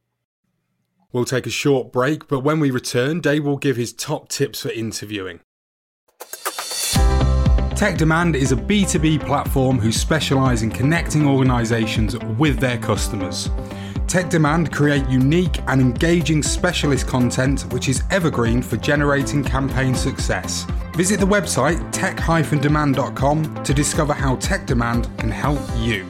We'll 1.13 1.25
take 1.25 1.47
a 1.47 1.51
short 1.51 1.93
break, 1.93 2.27
but 2.27 2.41
when 2.41 2.59
we 2.59 2.73
return, 2.73 3.21
Dave 3.21 3.45
will 3.45 3.57
give 3.57 3.77
his 3.77 3.93
top 3.93 4.29
tips 4.29 4.63
for 4.63 4.71
interviewing. 4.71 5.39
Tech 7.75 7.97
Demand 7.97 8.37
is 8.37 8.53
a 8.53 8.57
B2B 8.57 9.27
platform 9.27 9.81
who 9.81 9.91
specialise 9.91 10.63
in 10.63 10.71
connecting 10.71 11.27
organisations 11.27 12.17
with 12.39 12.61
their 12.61 12.79
customers. 12.79 13.51
Tech 14.07 14.31
Demand 14.31 14.73
create 14.73 15.05
unique 15.09 15.61
and 15.67 15.81
engaging 15.81 16.41
specialist 16.41 17.09
content 17.09 17.63
which 17.73 17.89
is 17.89 18.05
evergreen 18.13 18.63
for 18.63 18.77
generating 18.77 19.43
campaign 19.43 19.93
success. 19.93 20.69
Visit 20.95 21.19
the 21.19 21.27
website 21.27 21.91
tech-demand.com 21.91 23.65
to 23.65 23.75
discover 23.75 24.13
how 24.13 24.37
Tech 24.37 24.67
Demand 24.67 25.09
can 25.19 25.31
help 25.31 25.61
you. 25.79 26.09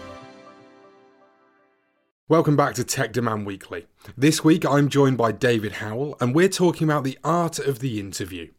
Welcome 2.29 2.57
back 2.57 2.75
to 2.75 2.85
Tech 2.85 3.15
Demand 3.15 3.47
Weekly. 3.47 3.87
This 4.19 4.45
week 4.45 4.67
I'm 4.67 4.91
joined 4.91 5.17
by 5.17 5.33
David 5.33 5.73
Howell 5.73 6.19
and 6.21 6.35
we're 6.35 6.51
talking 6.51 6.87
about 6.87 7.05
the 7.05 7.19
art 7.25 7.59
of 7.59 7.79
the 7.79 7.99
interview. 7.99 8.51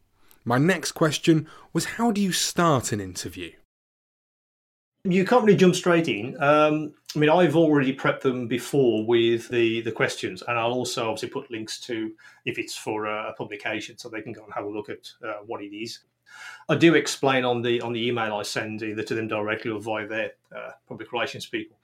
My 0.48 0.58
next 0.58 0.92
question 0.92 1.48
was 1.72 1.84
how 1.84 2.12
do 2.12 2.20
you 2.20 2.30
start 2.30 2.92
an 2.92 3.00
interview? 3.00 3.50
You 5.02 5.24
can't 5.24 5.44
really 5.44 5.58
jump 5.58 5.74
straight 5.74 6.06
in. 6.06 6.40
Um, 6.40 6.94
I 7.16 7.18
mean, 7.18 7.30
I've 7.30 7.56
already 7.56 7.94
prepped 7.94 8.20
them 8.20 8.46
before 8.46 9.04
with 9.04 9.48
the, 9.48 9.80
the 9.80 9.90
questions, 9.90 10.44
and 10.46 10.56
I'll 10.56 10.72
also 10.72 11.10
obviously 11.10 11.30
put 11.30 11.50
links 11.50 11.80
to 11.80 12.12
if 12.44 12.60
it's 12.60 12.76
for 12.76 13.06
a 13.06 13.34
publication, 13.36 13.98
so 13.98 14.08
they 14.08 14.22
can 14.22 14.32
go 14.32 14.44
and 14.44 14.54
have 14.54 14.66
a 14.66 14.70
look 14.70 14.88
at 14.88 15.10
uh, 15.26 15.38
what 15.44 15.62
it 15.62 15.74
is. 15.74 15.98
I 16.68 16.76
do 16.76 16.94
explain 16.94 17.44
on 17.44 17.60
the 17.62 17.80
on 17.80 17.92
the 17.92 18.06
email 18.06 18.34
I 18.36 18.42
send 18.42 18.82
either 18.82 19.02
to 19.02 19.14
them 19.14 19.26
directly 19.26 19.72
or 19.72 19.80
via 19.80 20.06
their 20.06 20.32
uh, 20.56 20.70
public 20.86 21.12
relations 21.12 21.46
people 21.46 21.76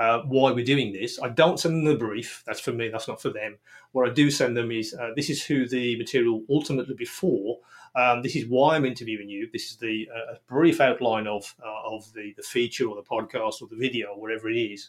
uh, 0.00 0.22
why 0.22 0.50
we're 0.50 0.64
doing 0.64 0.92
this. 0.94 1.20
I 1.20 1.28
don't 1.28 1.60
send 1.60 1.74
them 1.74 1.84
the 1.84 1.94
brief. 1.94 2.42
That's 2.46 2.58
for 2.58 2.72
me. 2.72 2.88
That's 2.88 3.06
not 3.06 3.20
for 3.20 3.28
them. 3.28 3.58
What 3.92 4.08
I 4.08 4.12
do 4.12 4.30
send 4.30 4.56
them 4.56 4.72
is 4.72 4.94
uh, 4.94 5.10
this 5.14 5.28
is 5.28 5.44
who 5.44 5.68
the 5.68 5.98
material 5.98 6.42
ultimately 6.48 6.94
before. 6.94 7.58
Um, 7.94 8.22
this 8.22 8.34
is 8.34 8.46
why 8.46 8.76
I'm 8.76 8.86
interviewing 8.86 9.28
you. 9.28 9.50
This 9.52 9.70
is 9.70 9.76
the 9.76 10.08
uh, 10.14 10.34
brief 10.48 10.80
outline 10.80 11.26
of 11.26 11.54
uh, 11.62 11.94
of 11.94 12.10
the 12.14 12.32
the 12.34 12.42
feature 12.42 12.88
or 12.88 12.96
the 12.96 13.02
podcast 13.02 13.60
or 13.60 13.68
the 13.68 13.76
video 13.76 14.08
or 14.14 14.20
whatever 14.20 14.48
it 14.48 14.56
is. 14.56 14.88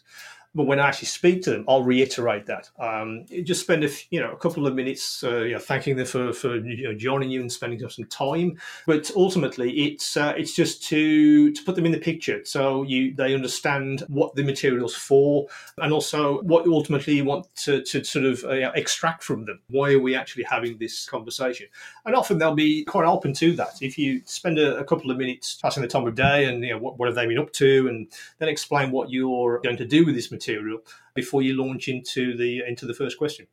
But 0.54 0.64
when 0.64 0.78
I 0.78 0.88
actually 0.88 1.08
speak 1.08 1.42
to 1.42 1.50
them, 1.50 1.64
I'll 1.66 1.82
reiterate 1.82 2.46
that. 2.46 2.68
Um, 2.78 3.24
just 3.42 3.62
spend 3.62 3.84
a 3.84 3.90
you 4.10 4.20
know 4.20 4.32
a 4.32 4.36
couple 4.36 4.66
of 4.66 4.74
minutes, 4.74 5.24
uh, 5.24 5.38
you 5.38 5.52
know, 5.52 5.58
thanking 5.58 5.96
them 5.96 6.06
for 6.06 6.32
for 6.32 6.56
you 6.56 6.84
know, 6.84 6.94
joining 6.94 7.30
you 7.30 7.40
and 7.40 7.50
spending 7.50 7.78
some 7.88 8.04
time. 8.06 8.58
But 8.86 9.10
ultimately, 9.16 9.70
it's 9.86 10.16
uh, 10.16 10.34
it's 10.36 10.54
just 10.54 10.82
to 10.84 11.52
to 11.52 11.62
put 11.64 11.74
them 11.74 11.86
in 11.86 11.92
the 11.92 11.98
picture 11.98 12.42
so 12.44 12.82
you 12.82 13.14
they 13.14 13.34
understand 13.34 14.02
what 14.08 14.34
the 14.34 14.44
material's 14.44 14.94
for, 14.94 15.46
and 15.78 15.92
also 15.92 16.42
what 16.42 16.66
ultimately 16.66 17.14
you 17.14 17.24
want 17.24 17.46
to, 17.56 17.82
to 17.82 18.04
sort 18.04 18.26
of 18.26 18.44
uh, 18.44 18.72
extract 18.74 19.22
from 19.22 19.46
them. 19.46 19.60
Why 19.68 19.94
are 19.94 20.00
we 20.00 20.14
actually 20.14 20.44
having 20.44 20.76
this 20.76 21.08
conversation? 21.08 21.66
And 22.04 22.14
often 22.14 22.36
they'll 22.36 22.54
be 22.54 22.84
quite 22.84 23.06
open 23.06 23.32
to 23.34 23.56
that. 23.56 23.80
If 23.80 23.96
you 23.96 24.20
spend 24.26 24.58
a, 24.58 24.76
a 24.76 24.84
couple 24.84 25.10
of 25.10 25.16
minutes 25.16 25.54
passing 25.62 25.82
the 25.82 25.88
time 25.88 26.06
of 26.06 26.14
day 26.14 26.44
and 26.44 26.62
you 26.62 26.72
know 26.72 26.78
what, 26.78 26.98
what 26.98 27.06
have 27.06 27.14
they 27.14 27.26
been 27.26 27.38
up 27.38 27.52
to, 27.54 27.88
and 27.88 28.08
then 28.38 28.50
explain 28.50 28.90
what 28.90 29.10
you're 29.10 29.60
going 29.60 29.78
to 29.78 29.86
do 29.86 30.04
with 30.04 30.14
this 30.14 30.30
material 30.30 30.41
material 30.42 30.80
before 31.14 31.42
you 31.42 31.54
launch 31.54 31.88
into 31.88 32.36
the 32.36 32.62
into 32.66 32.86
the 32.86 32.94
first 32.94 33.18
question. 33.18 33.46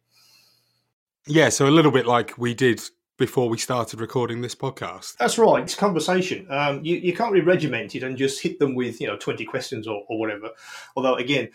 Yeah, 1.28 1.50
so 1.50 1.68
a 1.68 1.70
little 1.70 1.92
bit 1.92 2.06
like 2.06 2.38
we 2.38 2.54
did 2.54 2.82
before 3.18 3.50
we 3.50 3.58
started 3.58 4.00
recording 4.00 4.42
this 4.42 4.56
podcast. 4.56 5.18
That's 5.18 5.38
right. 5.38 5.62
It's 5.62 5.76
conversation. 5.76 6.48
Um, 6.50 6.84
you, 6.84 6.96
you 6.96 7.14
can't 7.14 7.32
really 7.32 7.46
regiment 7.46 7.94
it 7.94 8.04
and 8.04 8.18
just 8.18 8.42
hit 8.42 8.60
them 8.60 8.76
with 8.76 9.00
you 9.02 9.08
know 9.08 9.18
twenty 9.18 9.46
questions 9.46 9.88
or, 9.88 10.04
or 10.08 10.20
whatever. 10.20 10.50
Although 10.96 11.16
again, 11.16 11.50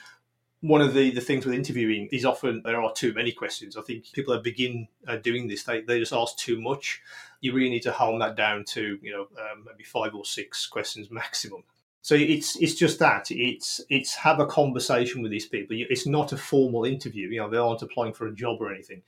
one 0.61 0.81
of 0.81 0.95
the, 0.95 1.11
the 1.11 1.21
things 1.21 1.45
with 1.45 1.55
interviewing 1.55 2.09
is 2.13 2.25
often 2.25 2.63
there 2.65 2.81
are 2.81 2.93
too 2.93 3.13
many 3.13 3.33
questions. 3.33 3.77
I 3.77 3.83
think 3.83 4.13
people 4.13 4.33
that 4.35 4.43
begin 4.43 4.89
uh, 5.07 5.17
doing 5.17 5.49
this, 5.49 5.65
they, 5.65 5.81
they 5.81 5.99
just 5.99 6.13
ask 6.13 6.37
too 6.39 6.61
much. 6.61 7.03
You 7.41 7.53
really 7.53 7.71
need 7.71 7.83
to 7.83 7.93
hone 7.93 8.21
that 8.21 8.37
down 8.37 8.65
to 8.75 8.99
you 9.03 9.13
know 9.13 9.27
um, 9.43 9.65
maybe 9.67 9.85
five 9.85 10.15
or 10.15 10.25
six 10.25 10.67
questions 10.67 11.11
maximum. 11.11 11.65
So 12.05 12.15
it's 12.15 12.57
it's 12.57 12.75
just 12.75 12.99
that 12.99 13.31
it's 13.31 13.81
it's 13.89 14.15
have 14.15 14.39
a 14.39 14.45
conversation 14.45 15.23
with 15.23 15.31
these 15.31 15.47
people. 15.47 15.75
It's 15.79 16.07
not 16.07 16.33
a 16.33 16.37
formal 16.37 16.85
interview. 16.85 17.31
You 17.31 17.41
know, 17.41 17.49
they 17.49 17.57
aren't 17.57 17.81
applying 17.81 18.13
for 18.13 18.27
a 18.27 18.35
job 18.35 18.61
or 18.61 18.71
anything. 18.71 19.01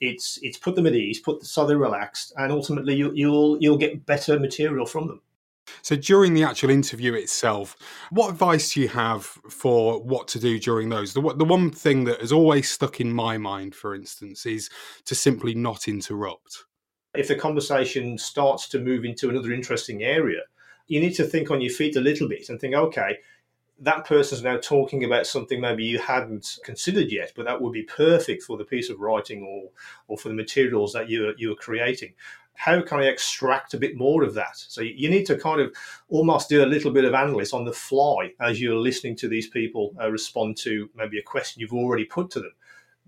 It's 0.00 0.38
it's 0.40 0.56
put 0.56 0.76
them 0.76 0.86
at 0.86 0.94
ease, 0.94 1.18
put 1.18 1.40
the, 1.40 1.46
so 1.46 1.66
they're 1.66 1.78
relaxed, 1.78 2.32
and 2.36 2.52
ultimately 2.52 2.94
you, 2.94 3.10
you'll 3.12 3.58
you'll 3.60 3.76
get 3.76 4.06
better 4.06 4.38
material 4.38 4.86
from 4.86 5.08
them. 5.08 5.20
So 5.82 5.96
during 5.96 6.32
the 6.32 6.44
actual 6.44 6.70
interview 6.70 7.14
itself, 7.14 7.76
what 8.10 8.30
advice 8.30 8.74
do 8.74 8.82
you 8.82 8.88
have 8.88 9.24
for 9.24 10.00
what 10.00 10.28
to 10.28 10.38
do 10.38 10.60
during 10.60 10.90
those? 10.90 11.12
The 11.12 11.22
the 11.34 11.44
one 11.44 11.72
thing 11.72 12.04
that 12.04 12.20
has 12.20 12.30
always 12.30 12.70
stuck 12.70 13.00
in 13.00 13.12
my 13.12 13.36
mind, 13.36 13.74
for 13.74 13.96
instance, 13.96 14.46
is 14.46 14.70
to 15.06 15.16
simply 15.16 15.56
not 15.56 15.88
interrupt. 15.88 16.66
If 17.16 17.26
the 17.26 17.34
conversation 17.34 18.16
starts 18.16 18.68
to 18.68 18.78
move 18.78 19.04
into 19.04 19.28
another 19.28 19.52
interesting 19.52 20.04
area, 20.04 20.42
you 20.86 21.00
need 21.00 21.14
to 21.14 21.24
think 21.24 21.50
on 21.50 21.60
your 21.60 21.72
feet 21.72 21.96
a 21.96 22.00
little 22.00 22.28
bit 22.28 22.48
and 22.48 22.60
think, 22.60 22.74
okay, 22.74 23.18
that 23.80 24.04
person's 24.04 24.42
now 24.42 24.56
talking 24.56 25.04
about 25.04 25.26
something 25.26 25.60
maybe 25.60 25.84
you 25.84 25.98
hadn't 25.98 26.58
considered 26.64 27.10
yet, 27.10 27.32
but 27.34 27.44
that 27.44 27.60
would 27.60 27.72
be 27.72 27.82
perfect 27.82 28.42
for 28.42 28.56
the 28.56 28.64
piece 28.64 28.88
of 28.88 29.00
writing 29.00 29.42
or 29.42 29.70
or 30.06 30.16
for 30.16 30.28
the 30.28 30.34
materials 30.34 30.92
that 30.92 31.08
you 31.08 31.34
you 31.36 31.52
are 31.52 31.56
creating. 31.56 32.14
How 32.56 32.80
can 32.80 33.00
I 33.00 33.06
extract 33.06 33.74
a 33.74 33.78
bit 33.78 33.96
more 33.96 34.22
of 34.22 34.34
that? 34.34 34.56
So 34.56 34.80
you 34.80 35.10
need 35.10 35.26
to 35.26 35.36
kind 35.36 35.60
of 35.60 35.74
almost 36.08 36.48
do 36.48 36.64
a 36.64 36.66
little 36.66 36.92
bit 36.92 37.04
of 37.04 37.12
analysis 37.12 37.52
on 37.52 37.64
the 37.64 37.72
fly 37.72 38.32
as 38.40 38.60
you're 38.60 38.76
listening 38.76 39.16
to 39.16 39.28
these 39.28 39.48
people 39.48 39.92
uh, 40.00 40.08
respond 40.08 40.56
to 40.58 40.88
maybe 40.94 41.18
a 41.18 41.22
question 41.22 41.60
you've 41.60 41.72
already 41.72 42.04
put 42.04 42.30
to 42.30 42.40
them. 42.40 42.52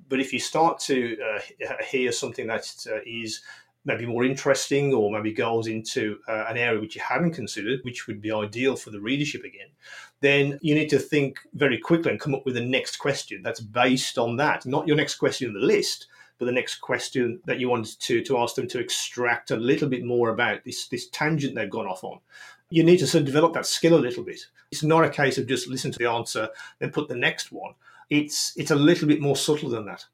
But 0.09 0.19
if 0.19 0.33
you 0.33 0.41
start 0.41 0.81
to 0.81 1.17
uh, 1.23 1.75
hear 1.89 2.11
something 2.11 2.49
that 2.49 2.67
uh, 2.91 2.99
is 3.07 3.41
maybe 3.87 4.05
more 4.05 4.25
interesting 4.25 4.93
or 4.93 5.11
maybe 5.11 5.33
goes 5.33 5.69
into 5.69 6.19
uh, 6.29 6.45
an 6.49 6.59
area 6.59 6.81
which 6.81 6.97
you 6.97 7.01
hadn't 7.01 7.33
considered, 7.33 7.81
which 7.85 8.07
would 8.07 8.21
be 8.21 8.33
ideal 8.33 8.77
for 8.77 8.91
the 8.91 9.01
readership 9.01 9.45
again, 9.45 9.69
then 10.21 10.59
you 10.61 10.75
need 10.75 10.91
to 10.91 10.99
think 10.99 11.39
very 11.55 11.79
quickly 11.79 12.11
and 12.11 12.21
come 12.21 12.35
up 12.35 12.45
with 12.45 12.57
the 12.57 12.61
next 12.61 12.97
question 12.97 13.41
that's 13.43 13.61
based 13.61 14.19
on 14.19 14.37
that, 14.37 14.67
not 14.67 14.87
your 14.87 14.97
next 14.97 15.15
question 15.15 15.49
in 15.49 15.55
the 15.55 15.67
list, 15.67 16.09
but 16.39 16.47
the 16.47 16.53
next 16.53 16.77
question 16.77 17.41
that 17.47 17.61
you 17.61 17.69
want 17.69 17.99
to, 18.01 18.23
to 18.23 18.39
ask 18.39 18.57
them 18.57 18.69
to 18.69 18.81
extract 18.81 19.53
a 19.53 19.57
little 19.57 19.89
bit 19.89 20.05
more 20.05 20.31
about 20.31 20.65
this, 20.65 20.89
this 20.89 21.09
tangent 21.09 21.55
they've 21.55 21.71
gone 21.71 21.87
off 21.87 22.05
on. 22.05 22.19
You 22.69 22.83
need 22.83 22.99
to 22.99 23.07
sort 23.07 23.23
of 23.23 23.27
develop 23.27 23.55
that 23.55 23.67
skill 23.67 23.97
a 23.97 24.01
little 24.01 24.25
bit. 24.25 24.41
It's 24.73 24.83
not 24.83 25.05
a 25.05 25.11
case 25.11 25.39
of 25.39 25.47
just 25.47 25.69
listen 25.69 25.93
to 25.93 25.99
the 25.99 26.11
answer, 26.11 26.49
then 26.81 26.91
put 26.91 27.09
the 27.09 27.15
next 27.15 27.53
one. 27.53 27.75
It's 28.11 28.53
it's 28.57 28.71
a 28.71 28.77
little 28.77 29.09
bit 29.09 29.21
more 29.21 29.37
subtle 29.37 29.71
than 29.71 29.87
that 29.87 30.05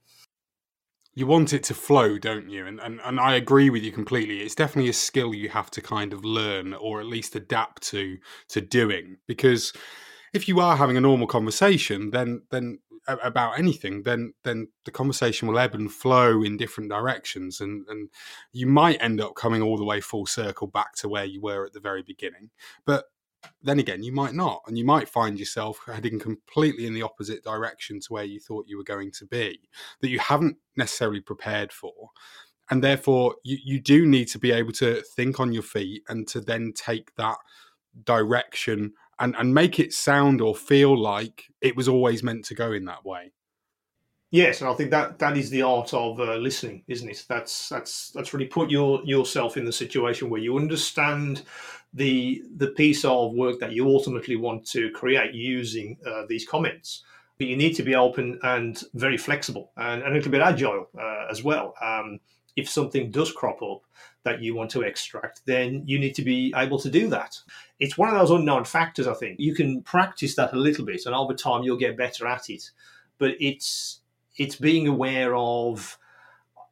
you 1.14 1.26
want 1.26 1.52
it 1.52 1.62
to 1.64 1.74
flow, 1.74 2.18
don't 2.18 2.48
you? 2.48 2.66
And, 2.66 2.80
and 2.80 3.00
and 3.04 3.20
I 3.20 3.34
agree 3.34 3.70
with 3.70 3.82
you 3.82 3.92
completely. 3.92 4.40
It's 4.40 4.54
definitely 4.54 4.90
a 4.90 4.94
skill 4.94 5.34
you 5.34 5.48
have 5.50 5.70
to 5.72 5.82
kind 5.82 6.12
of 6.12 6.24
learn 6.24 6.74
or 6.74 7.00
at 7.00 7.06
least 7.06 7.36
adapt 7.36 7.82
to 7.90 8.18
to 8.48 8.60
doing 8.60 9.18
because 9.26 9.72
if 10.32 10.48
you 10.48 10.60
are 10.60 10.76
having 10.76 10.96
a 10.96 11.00
normal 11.00 11.26
conversation 11.26 12.10
then 12.10 12.42
then 12.50 12.78
about 13.08 13.58
anything 13.58 14.02
then 14.04 14.32
then 14.44 14.68
the 14.84 14.90
conversation 14.90 15.48
will 15.48 15.58
ebb 15.58 15.74
and 15.74 15.92
flow 15.92 16.42
in 16.42 16.56
different 16.56 16.88
directions 16.88 17.60
and 17.60 17.84
and 17.88 18.08
you 18.52 18.66
might 18.66 19.02
end 19.02 19.20
up 19.20 19.34
coming 19.34 19.60
all 19.60 19.76
the 19.76 19.84
way 19.84 20.00
full 20.00 20.24
circle 20.24 20.68
back 20.68 20.94
to 20.94 21.08
where 21.08 21.24
you 21.24 21.40
were 21.40 21.66
at 21.66 21.72
the 21.72 21.80
very 21.80 22.02
beginning 22.02 22.48
but 22.86 23.06
then 23.62 23.78
again, 23.78 24.02
you 24.02 24.12
might 24.12 24.34
not, 24.34 24.62
and 24.66 24.76
you 24.76 24.84
might 24.84 25.08
find 25.08 25.38
yourself 25.38 25.80
heading 25.86 26.18
completely 26.18 26.86
in 26.86 26.94
the 26.94 27.02
opposite 27.02 27.44
direction 27.44 28.00
to 28.00 28.12
where 28.12 28.24
you 28.24 28.40
thought 28.40 28.68
you 28.68 28.76
were 28.76 28.84
going 28.84 29.10
to 29.12 29.26
be, 29.26 29.60
that 30.00 30.08
you 30.08 30.18
haven't 30.18 30.56
necessarily 30.76 31.20
prepared 31.20 31.72
for. 31.72 32.10
And 32.70 32.82
therefore, 32.82 33.36
you, 33.44 33.58
you 33.62 33.80
do 33.80 34.06
need 34.06 34.28
to 34.28 34.38
be 34.38 34.52
able 34.52 34.72
to 34.72 35.02
think 35.14 35.40
on 35.40 35.52
your 35.52 35.62
feet 35.62 36.04
and 36.08 36.26
to 36.28 36.40
then 36.40 36.72
take 36.74 37.14
that 37.16 37.36
direction 38.04 38.94
and, 39.18 39.36
and 39.36 39.54
make 39.54 39.78
it 39.78 39.92
sound 39.92 40.40
or 40.40 40.54
feel 40.54 40.96
like 40.98 41.44
it 41.60 41.76
was 41.76 41.88
always 41.88 42.22
meant 42.22 42.44
to 42.46 42.54
go 42.54 42.72
in 42.72 42.84
that 42.86 43.04
way. 43.04 43.32
Yes, 44.32 44.62
and 44.62 44.70
I 44.70 44.72
think 44.72 44.90
that 44.92 45.18
that 45.18 45.36
is 45.36 45.50
the 45.50 45.60
art 45.60 45.92
of 45.92 46.18
uh, 46.18 46.36
listening, 46.36 46.84
isn't 46.88 47.08
it? 47.08 47.26
That's 47.28 47.68
that's 47.68 48.10
that's 48.12 48.32
really 48.32 48.46
put 48.46 48.70
your 48.70 49.04
yourself 49.04 49.58
in 49.58 49.66
the 49.66 49.72
situation 49.72 50.30
where 50.30 50.40
you 50.40 50.56
understand 50.56 51.42
the 51.94 52.42
the 52.56 52.68
piece 52.68 53.04
of 53.04 53.32
work 53.34 53.60
that 53.60 53.72
you 53.72 53.86
ultimately 53.86 54.36
want 54.36 54.66
to 54.66 54.90
create 54.90 55.34
using 55.34 55.98
uh, 56.06 56.22
these 56.28 56.46
comments. 56.46 57.04
But 57.38 57.46
you 57.48 57.56
need 57.56 57.74
to 57.74 57.82
be 57.82 57.94
open 57.94 58.38
and 58.42 58.80
very 58.94 59.16
flexible 59.16 59.72
and, 59.76 60.02
and 60.02 60.12
a 60.12 60.16
little 60.16 60.30
bit 60.30 60.42
agile 60.42 60.88
uh, 60.98 61.26
as 61.30 61.42
well. 61.42 61.74
Um, 61.82 62.20
if 62.54 62.68
something 62.68 63.10
does 63.10 63.32
crop 63.32 63.62
up 63.62 63.82
that 64.24 64.42
you 64.42 64.54
want 64.54 64.70
to 64.70 64.82
extract, 64.82 65.40
then 65.46 65.82
you 65.86 65.98
need 65.98 66.14
to 66.14 66.22
be 66.22 66.52
able 66.54 66.78
to 66.78 66.90
do 66.90 67.08
that. 67.08 67.38
It's 67.80 67.98
one 67.98 68.10
of 68.10 68.14
those 68.14 68.30
unknown 68.30 68.64
factors, 68.64 69.08
I 69.08 69.14
think. 69.14 69.40
You 69.40 69.54
can 69.54 69.82
practice 69.82 70.36
that 70.36 70.52
a 70.52 70.56
little 70.58 70.84
bit, 70.84 71.06
and 71.06 71.14
over 71.14 71.34
time 71.34 71.62
you'll 71.62 71.78
get 71.78 71.96
better 71.96 72.26
at 72.26 72.48
it. 72.50 72.70
But 73.18 73.32
it's 73.40 74.00
it's 74.36 74.56
being 74.56 74.86
aware 74.86 75.34
of 75.34 75.98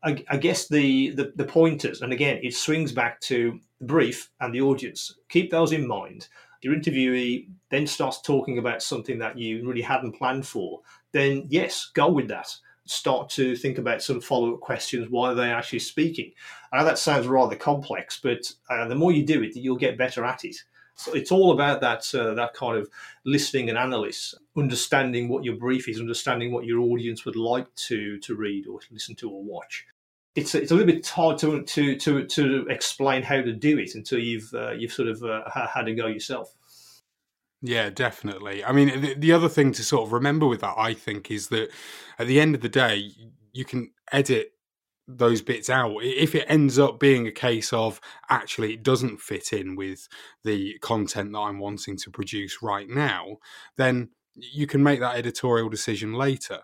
I, 0.03 0.25
I 0.29 0.37
guess 0.39 0.69
the, 0.69 1.11
the, 1.11 1.33
the 1.37 1.45
pointers, 1.45 2.01
and 2.01 2.13
again, 2.13 2.41
it 2.43 2.55
swings 2.55 2.93
back 2.93 3.21
to 3.23 3.61
brief 3.81 4.31
and 4.41 4.55
the 4.55 4.61
audience. 4.61 5.17
Keep 5.29 5.51
those 5.51 5.73
in 5.73 5.87
mind. 5.87 6.29
Your 6.63 6.75
interviewee 6.75 7.49
then 7.71 7.87
starts 7.87 8.21
talking 8.21 8.59
about 8.59 8.83
something 8.83 9.19
that 9.19 9.39
you 9.39 9.67
really 9.67 9.83
hadn't 9.83 10.13
planned 10.13 10.47
for. 10.47 10.81
Then 11.13 11.47
yes, 11.49 11.91
go 11.95 12.11
with 12.11 12.29
that. 12.29 12.55
Start 12.85 13.31
to 13.31 13.57
think 13.57 13.79
about 13.79 14.03
some 14.03 14.21
follow 14.21 14.55
up 14.55 14.61
questions. 14.61 15.09
Why 15.11 15.31
are 15.31 15.35
they 15.35 15.51
actually 15.51 15.79
speaking? 15.79 16.33
I 16.73 16.79
know 16.79 16.85
that 16.85 16.99
sounds 16.99 17.27
rather 17.27 17.57
complex, 17.57 18.21
but 18.23 18.53
uh, 18.69 18.89
the 18.89 18.95
more 18.95 19.13
you 19.13 19.25
do 19.25 19.43
it, 19.43 19.57
you'll 19.57 19.77
get 19.77 19.99
better 19.99 20.25
at 20.25 20.45
it. 20.45 20.57
So 20.97 21.15
it's 21.15 21.33
all 21.33 21.53
about 21.53 21.81
that 21.81 22.15
uh, 22.15 22.35
that 22.35 22.53
kind 22.53 22.77
of 22.77 22.91
listening 23.25 23.71
and 23.71 23.79
analysis, 23.79 24.35
understanding 24.55 25.29
what 25.31 25.45
your 25.45 25.57
brief 25.57 25.89
is, 25.89 25.99
understanding 25.99 26.53
what 26.53 26.67
your 26.67 26.81
audience 26.81 27.25
would 27.25 27.37
like 27.37 27.75
to 27.87 28.19
to 28.19 28.35
read 28.35 28.67
or 28.67 28.81
listen 28.91 29.15
to 29.17 29.31
or 29.31 29.43
watch. 29.43 29.87
It's 30.37 30.55
it's 30.55 30.71
a 30.71 30.75
little 30.75 30.93
bit 30.93 31.07
hard 31.07 31.39
to 31.39 31.63
to 31.63 31.97
to, 31.97 32.25
to 32.25 32.67
explain 32.69 33.23
how 33.23 33.43
to 33.43 33.53
do 33.53 33.79
it 33.79 33.95
until 33.95 34.19
you've 34.19 34.53
uh, 34.55 34.73
you've 34.73 34.93
sort 34.93 35.09
of 35.09 35.23
uh, 35.23 35.43
had 35.75 35.89
a 35.89 35.95
go 35.95 36.07
yourself. 36.07 36.55
Yeah, 37.63 37.91
definitely. 37.91 38.65
I 38.65 38.73
mean, 38.73 39.01
the, 39.01 39.15
the 39.15 39.33
other 39.33 39.49
thing 39.49 39.73
to 39.73 39.85
sort 39.85 40.07
of 40.07 40.13
remember 40.13 40.47
with 40.47 40.63
that, 40.63 40.77
I 40.79 40.95
think, 40.95 41.31
is 41.31 41.49
that 41.49 41.71
at 42.19 42.27
the 42.27 42.41
end 42.41 42.55
of 42.55 42.63
the 42.63 42.71
day, 42.71 43.11
you 43.53 43.65
can 43.65 43.91
edit 44.13 44.53
those 45.07 45.43
bits 45.43 45.69
out. 45.69 45.97
If 46.03 46.35
it 46.35 46.47
ends 46.49 46.79
up 46.79 47.01
being 47.01 47.27
a 47.27 47.33
case 47.33 47.73
of 47.73 48.01
actually 48.29 48.75
it 48.75 48.83
doesn't 48.83 49.21
fit 49.21 49.53
in 49.53 49.77
with 49.77 50.09
the 50.45 50.79
content 50.81 51.33
that 51.33 51.39
I'm 51.39 51.59
wanting 51.59 51.97
to 51.99 52.11
produce 52.11 52.63
right 52.63 52.89
now, 52.89 53.39
then 53.77 54.11
you 54.35 54.67
can 54.67 54.83
make 54.83 55.01
that 55.01 55.17
editorial 55.17 55.69
decision 55.69 56.15
later. 56.15 56.61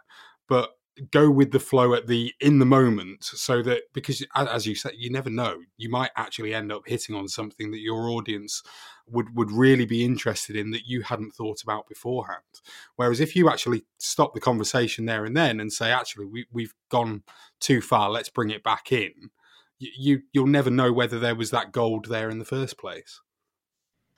But 0.48 0.70
go 1.10 1.30
with 1.30 1.52
the 1.52 1.60
flow 1.60 1.94
at 1.94 2.06
the 2.06 2.32
in 2.40 2.58
the 2.58 2.64
moment 2.64 3.22
so 3.22 3.62
that 3.62 3.82
because 3.92 4.24
as 4.34 4.66
you 4.66 4.74
said 4.74 4.92
you 4.96 5.10
never 5.10 5.30
know. 5.30 5.58
You 5.76 5.90
might 5.90 6.10
actually 6.16 6.54
end 6.54 6.72
up 6.72 6.82
hitting 6.86 7.14
on 7.14 7.28
something 7.28 7.70
that 7.70 7.80
your 7.80 8.08
audience 8.08 8.62
would 9.06 9.36
would 9.36 9.50
really 9.50 9.86
be 9.86 10.04
interested 10.04 10.56
in 10.56 10.70
that 10.70 10.86
you 10.86 11.02
hadn't 11.02 11.32
thought 11.32 11.62
about 11.62 11.88
beforehand. 11.88 12.42
Whereas 12.96 13.20
if 13.20 13.36
you 13.36 13.48
actually 13.48 13.84
stop 13.98 14.34
the 14.34 14.40
conversation 14.40 15.04
there 15.04 15.24
and 15.24 15.36
then 15.36 15.60
and 15.60 15.72
say 15.72 15.90
actually 15.90 16.26
we, 16.26 16.46
we've 16.50 16.74
gone 16.90 17.22
too 17.60 17.80
far 17.80 18.10
let's 18.10 18.28
bring 18.28 18.50
it 18.50 18.62
back 18.62 18.92
in 18.92 19.12
you 19.78 20.22
you'll 20.32 20.46
never 20.46 20.70
know 20.70 20.92
whether 20.92 21.18
there 21.18 21.34
was 21.34 21.50
that 21.50 21.72
gold 21.72 22.06
there 22.06 22.30
in 22.30 22.38
the 22.38 22.44
first 22.44 22.78
place 22.78 23.20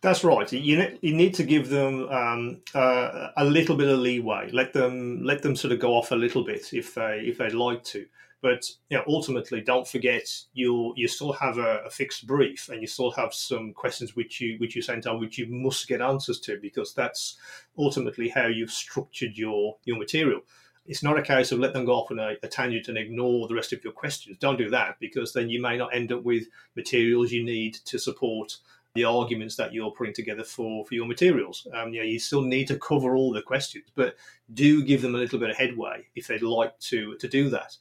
that's 0.00 0.22
right. 0.22 0.50
You 0.52 0.98
you 1.00 1.14
need 1.14 1.34
to 1.34 1.42
give 1.42 1.68
them 1.68 2.08
um, 2.08 2.60
uh, 2.74 3.28
a 3.36 3.44
little 3.44 3.76
bit 3.76 3.88
of 3.88 3.98
leeway. 3.98 4.50
Let 4.52 4.72
them 4.72 5.24
let 5.24 5.42
them 5.42 5.56
sort 5.56 5.72
of 5.72 5.80
go 5.80 5.94
off 5.94 6.12
a 6.12 6.16
little 6.16 6.44
bit 6.44 6.72
if 6.72 6.94
they 6.94 7.22
if 7.24 7.38
they'd 7.38 7.52
like 7.52 7.82
to. 7.84 8.06
But 8.40 8.70
you 8.88 8.96
know, 8.96 9.04
ultimately, 9.08 9.60
don't 9.60 9.88
forget 9.88 10.28
you 10.52 10.92
you 10.96 11.08
still 11.08 11.32
have 11.32 11.58
a, 11.58 11.78
a, 11.86 11.90
fixed 11.90 12.28
brief, 12.28 12.68
and 12.68 12.80
you 12.80 12.86
still 12.86 13.10
have 13.12 13.34
some 13.34 13.72
questions 13.72 14.14
which 14.14 14.40
you 14.40 14.56
which 14.58 14.76
you 14.76 14.82
sent 14.82 15.08
out 15.08 15.18
which 15.18 15.38
you 15.38 15.46
must 15.48 15.88
get 15.88 16.00
answers 16.00 16.38
to 16.40 16.58
because 16.62 16.94
that's 16.94 17.36
ultimately 17.76 18.28
how 18.28 18.46
you've 18.46 18.70
structured 18.70 19.36
your 19.36 19.78
your 19.84 19.98
material. 19.98 20.42
It's 20.86 21.02
not 21.02 21.18
a 21.18 21.22
case 21.22 21.50
of 21.50 21.58
let 21.58 21.74
them 21.74 21.84
go 21.84 21.92
off 21.92 22.10
on 22.12 22.20
a, 22.20 22.36
a 22.42 22.48
tangent 22.48 22.88
and 22.88 22.96
ignore 22.96 23.48
the 23.48 23.54
rest 23.54 23.72
of 23.72 23.82
your 23.84 23.92
questions. 23.92 24.38
Don't 24.38 24.56
do 24.56 24.70
that 24.70 24.98
because 25.00 25.32
then 25.32 25.50
you 25.50 25.60
may 25.60 25.76
not 25.76 25.94
end 25.94 26.12
up 26.12 26.22
with 26.22 26.44
materials 26.76 27.32
you 27.32 27.44
need 27.44 27.74
to 27.86 27.98
support 27.98 28.56
the 28.98 29.04
arguments 29.04 29.54
that 29.54 29.72
you're 29.72 29.92
putting 29.92 30.12
together 30.12 30.42
for 30.42 30.84
for 30.84 30.94
your 30.94 31.06
materials. 31.06 31.66
Um, 31.72 31.92
you 31.92 32.00
know, 32.00 32.06
you 32.06 32.18
still 32.18 32.42
need 32.42 32.66
to 32.66 32.78
cover 32.78 33.14
all 33.14 33.32
the 33.32 33.42
questions, 33.42 33.84
but 33.94 34.16
do 34.52 34.82
give 34.82 35.02
them 35.02 35.14
a 35.14 35.18
little 35.18 35.38
bit 35.38 35.50
of 35.50 35.56
headway 35.56 36.06
if 36.16 36.26
they'd 36.26 36.42
like 36.42 36.78
to 36.80 37.14
to 37.16 37.28
do 37.28 37.48
that. 37.50 37.76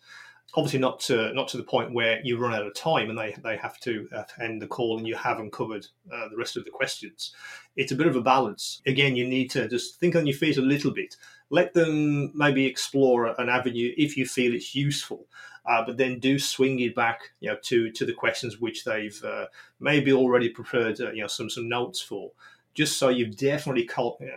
Obviously, 0.54 0.80
not 0.80 1.00
to 1.02 1.34
not 1.34 1.48
to 1.50 1.58
the 1.58 1.64
point 1.64 1.94
where 1.94 2.22
you 2.24 2.38
run 2.38 2.54
out 2.54 2.68
of 2.68 2.76
time 2.76 3.10
and 3.10 3.18
they, 3.18 3.36
they 3.44 3.58
have 3.58 3.80
to 3.82 4.08
uh, 4.16 4.24
end 4.40 4.62
the 4.62 4.68
call 4.68 4.98
and 4.98 5.08
you 5.08 5.16
haven't 5.16 5.52
covered 5.52 5.88
uh, 6.14 6.30
the 6.30 6.38
rest 6.38 6.56
of 6.56 6.64
the 6.66 6.72
questions. 6.72 7.34
It's 7.76 7.92
a 7.92 7.96
bit 7.96 8.08
of 8.08 8.16
a 8.16 8.22
balance. 8.22 8.82
Again, 8.86 9.16
you 9.16 9.28
need 9.28 9.50
to 9.52 9.68
just 9.68 10.00
think 10.00 10.16
on 10.16 10.28
your 10.28 10.38
feet 10.38 10.58
a 10.58 10.62
little 10.62 10.92
bit. 10.92 11.16
Let 11.50 11.74
them 11.74 12.32
maybe 12.36 12.66
explore 12.66 13.28
an 13.40 13.50
avenue 13.50 13.94
if 13.98 14.18
you 14.18 14.26
feel 14.26 14.54
it's 14.54 14.76
useful 14.76 15.28
uh, 15.68 15.84
but 15.86 15.98
then 15.98 16.20
do 16.20 16.40
swing 16.40 16.80
it 16.80 16.96
back, 16.96 17.20
you 17.42 17.50
know, 17.50 17.58
to 17.64 17.92
to 17.92 18.06
the 18.06 18.14
questions 18.14 18.60
which 18.60 18.86
they've 18.86 19.22
uh, 19.24 19.46
maybe 19.80 20.14
already 20.14 20.50
prepared, 20.50 21.00
uh, 21.02 21.12
you 21.12 21.22
know, 21.22 21.28
some 21.28 21.50
some 21.50 21.68
notes 21.68 22.02
for. 22.02 22.32
Just 22.74 22.98
so 22.98 23.10
you've 23.10 23.36
definitely 23.36 23.90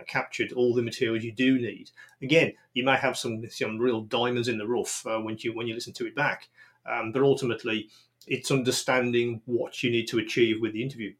captured 0.07 0.51
all 0.53 0.73
the 0.73 0.81
materials 0.81 1.23
you 1.23 1.31
do 1.31 1.59
need. 1.59 1.91
Again, 2.23 2.53
you 2.73 2.83
may 2.83 2.97
have 2.97 3.17
some 3.17 3.43
some 3.49 3.77
real 3.77 4.01
diamonds 4.01 4.47
in 4.47 4.57
the 4.57 4.67
rough 4.67 5.05
uh, 5.05 5.19
when 5.19 5.37
you 5.39 5.53
when 5.53 5.67
you 5.67 5.73
listen 5.73 5.93
to 5.93 6.07
it 6.07 6.15
back, 6.15 6.49
um, 6.85 7.11
but 7.11 7.21
ultimately, 7.21 7.89
it's 8.27 8.51
understanding 8.51 9.41
what 9.45 9.83
you 9.83 9.91
need 9.91 10.07
to 10.07 10.19
achieve 10.19 10.59
with 10.59 10.73
the 10.73 10.83
interview. 10.83 11.13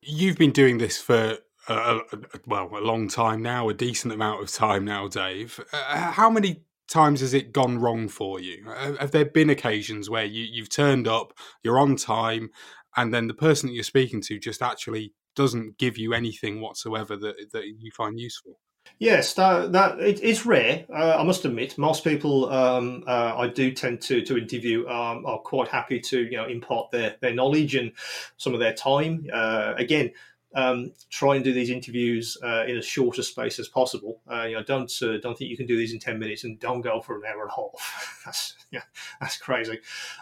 You've 0.00 0.38
been 0.38 0.50
doing 0.50 0.78
this 0.78 1.00
for 1.00 1.38
a, 1.68 2.00
well 2.46 2.68
a 2.72 2.80
long 2.80 3.08
time 3.08 3.42
now, 3.42 3.68
a 3.68 3.74
decent 3.74 4.12
amount 4.12 4.42
of 4.42 4.50
time 4.50 4.84
now, 4.84 5.06
Dave. 5.06 5.60
Uh, 5.72 6.10
how 6.10 6.28
many 6.28 6.64
times 6.92 7.20
has 7.20 7.34
it 7.34 7.52
gone 7.52 7.78
wrong 7.78 8.08
for 8.08 8.38
you? 8.40 8.64
Have 9.00 9.10
there 9.10 9.24
been 9.24 9.50
occasions 9.50 10.10
where 10.10 10.24
you, 10.24 10.44
you've 10.44 10.68
turned 10.68 11.08
up, 11.08 11.32
you're 11.62 11.78
on 11.78 11.96
time, 11.96 12.50
and 12.96 13.12
then 13.12 13.26
the 13.26 13.34
person 13.34 13.68
that 13.68 13.74
you're 13.74 13.84
speaking 13.84 14.20
to 14.22 14.38
just 14.38 14.62
actually 14.62 15.14
doesn't 15.34 15.78
give 15.78 15.96
you 15.96 16.12
anything 16.12 16.60
whatsoever 16.60 17.16
that, 17.16 17.34
that 17.52 17.64
you 17.66 17.90
find 17.90 18.20
useful? 18.20 18.58
Yes, 18.98 19.34
that, 19.34 19.72
that 19.72 20.00
it, 20.00 20.20
it's 20.22 20.44
rare. 20.44 20.84
Uh, 20.92 21.16
I 21.18 21.22
must 21.22 21.44
admit, 21.44 21.78
most 21.78 22.04
people 22.04 22.52
um, 22.52 23.04
uh, 23.06 23.34
I 23.36 23.48
do 23.48 23.72
tend 23.72 24.00
to 24.02 24.22
to 24.22 24.36
interview 24.36 24.86
um, 24.86 25.24
are 25.24 25.38
quite 25.38 25.68
happy 25.68 26.00
to 26.00 26.24
you 26.24 26.36
know 26.36 26.46
impart 26.46 26.90
their 26.90 27.16
their 27.20 27.34
knowledge 27.34 27.74
and 27.74 27.92
some 28.36 28.54
of 28.54 28.60
their 28.60 28.74
time. 28.74 29.26
Uh, 29.32 29.74
again, 29.76 30.10
um, 30.54 30.92
try 31.10 31.34
and 31.34 31.44
do 31.44 31.52
these 31.52 31.70
interviews 31.70 32.36
uh, 32.42 32.64
in 32.66 32.76
as 32.76 32.84
short 32.84 33.18
a 33.18 33.22
space 33.22 33.58
as 33.58 33.68
possible. 33.68 34.20
Uh, 34.30 34.44
you 34.44 34.56
know, 34.56 34.62
don't 34.62 34.92
uh, 35.02 35.18
don't 35.18 35.36
think 35.36 35.50
you 35.50 35.56
can 35.56 35.66
do 35.66 35.76
these 35.76 35.92
in 35.92 35.98
ten 35.98 36.18
minutes, 36.18 36.44
and 36.44 36.58
don't 36.60 36.80
go 36.80 37.00
for 37.00 37.16
an 37.16 37.22
hour 37.26 37.42
and 37.42 37.50
a 37.50 37.54
half. 37.54 38.22
that's 38.24 38.54
yeah, 38.70 38.82
that's 39.20 39.38
crazy. 39.38 39.78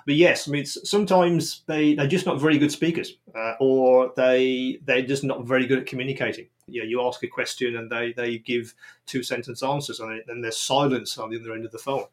But 0.07 0.15
yes, 0.15 0.49
I 0.49 0.53
mean, 0.53 0.67
sometimes 0.67 1.63
they 1.67 1.95
they're 1.95 2.07
just 2.07 2.27
not 2.27 2.41
very 2.41 2.59
good 2.59 2.73
speakers, 2.73 3.17
uh, 3.35 3.55
or 3.61 4.13
they 4.17 4.79
they're 4.85 5.03
just 5.03 5.25
not 5.25 5.47
very 5.47 5.67
good 5.67 5.81
at 5.81 5.87
communicating. 5.87 6.49
You 6.67 6.85
you 6.85 7.03
ask 7.03 7.23
a 7.23 7.29
question 7.29 7.77
and 7.77 7.91
they 7.91 8.13
they 8.13 8.39
give 8.39 8.75
two 9.07 9.23
sentence 9.23 9.63
answers, 9.63 10.01
and 10.01 10.23
then 10.27 10.41
there's 10.41 10.59
silence 10.59 11.19
on 11.19 11.31
the 11.31 11.41
other 11.41 11.55
end 11.55 11.65
of 11.65 11.73
the 11.73 11.79
phone, 11.79 12.07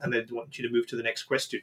and 0.00 0.12
they 0.12 0.24
want 0.30 0.56
you 0.58 0.66
to 0.66 0.72
move 0.72 0.86
to 0.88 0.96
the 0.96 1.02
next 1.02 1.24
question. 1.24 1.60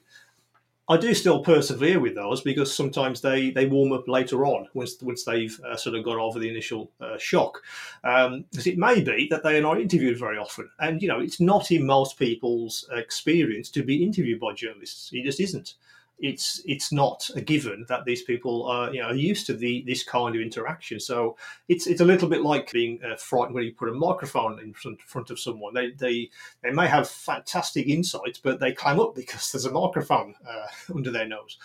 I 0.90 0.98
do 0.98 1.14
still 1.14 1.42
persevere 1.42 2.00
with 2.00 2.16
those 2.16 2.42
because 2.42 2.74
sometimes 2.74 3.22
they, 3.22 3.52
they 3.52 3.66
warm 3.66 3.94
up 3.94 4.08
later 4.08 4.46
on 4.46 4.68
once 4.74 5.02
once 5.02 5.24
they've 5.24 5.58
uh, 5.62 5.78
sort 5.78 5.96
of 5.96 6.04
got 6.04 6.18
over 6.18 6.40
the 6.40 6.50
initial 6.50 6.92
uh, 7.00 7.18
shock. 7.18 7.62
Um, 8.04 8.46
because 8.52 8.68
it 8.68 8.78
may 8.78 9.02
be 9.02 9.28
that 9.30 9.44
they 9.44 9.58
are 9.58 9.62
not 9.62 9.80
interviewed 9.80 10.20
very 10.20 10.38
often, 10.38 10.70
and 10.80 11.02
you 11.02 11.08
know 11.08 11.20
it's 11.20 11.40
not 11.40 11.72
in 11.72 11.86
most 11.86 12.18
people's 12.18 12.90
experience 12.92 13.70
to 13.72 13.84
be 13.84 14.04
interviewed 14.04 14.40
by 14.40 14.54
journalists. 14.54 15.12
It 15.14 15.24
just 15.24 15.40
isn't 15.40 15.76
it's 16.22 16.62
it's 16.66 16.92
not 16.92 17.30
a 17.36 17.42
given 17.42 17.86
that 17.90 18.06
these 18.06 18.22
people 18.22 18.66
are 18.68 18.94
you 18.94 19.02
know 19.02 19.08
are 19.08 19.16
used 19.16 19.46
to 19.48 19.54
the 19.54 19.84
this 19.88 20.04
kind 20.04 20.36
of 20.36 20.42
interaction. 20.42 21.00
So 21.00 21.36
it's 21.68 21.88
it's 21.88 22.02
a 22.02 22.06
little 22.06 22.30
bit 22.30 22.42
like 22.42 22.72
being 22.72 23.00
uh, 23.04 23.16
frightened 23.16 23.56
when 23.56 23.64
you 23.64 23.74
put 23.74 23.90
a 23.90 23.94
microphone 23.94 24.60
in 24.60 24.74
front, 24.74 25.02
front 25.02 25.32
of 25.32 25.40
someone. 25.40 25.74
They 25.74 25.92
they 25.92 26.30
they 26.62 26.72
may 26.72 26.88
have 26.88 27.10
fantastic 27.10 27.88
insights, 27.88 28.40
but 28.40 28.60
they 28.60 28.72
climb 28.72 29.00
up 29.00 29.16
because 29.22 29.52
there's 29.52 29.66
a 29.66 29.72
microphone 29.72 30.36
uh, 30.48 30.68
under 30.96 31.12
their 31.12 31.28
nose. 31.28 31.58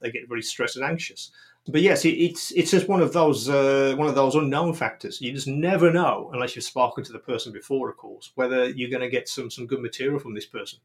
They 0.00 0.10
get 0.10 0.28
very 0.28 0.42
stressed 0.42 0.76
and 0.76 0.84
anxious 0.84 1.30
but 1.68 1.82
yes, 1.82 2.04
it, 2.04 2.10
it's 2.10 2.52
it's 2.52 2.70
just 2.70 2.88
one 2.88 3.02
of 3.02 3.12
those 3.12 3.48
uh, 3.48 3.94
one 3.96 4.08
of 4.08 4.14
those 4.14 4.34
unknown 4.34 4.72
factors. 4.74 5.20
You 5.20 5.32
just 5.32 5.46
never 5.46 5.92
know 5.92 6.30
unless 6.32 6.56
you've 6.56 6.64
spoken 6.64 7.04
to 7.04 7.12
the 7.12 7.18
person 7.18 7.52
before, 7.52 7.90
of 7.90 7.96
course, 7.96 8.32
whether 8.34 8.68
you're 8.68 8.90
going 8.90 9.02
to 9.02 9.10
get 9.10 9.28
some 9.28 9.50
some 9.50 9.66
good 9.66 9.80
material 9.80 10.18
from 10.18 10.34
this 10.34 10.46
person. 10.46 10.78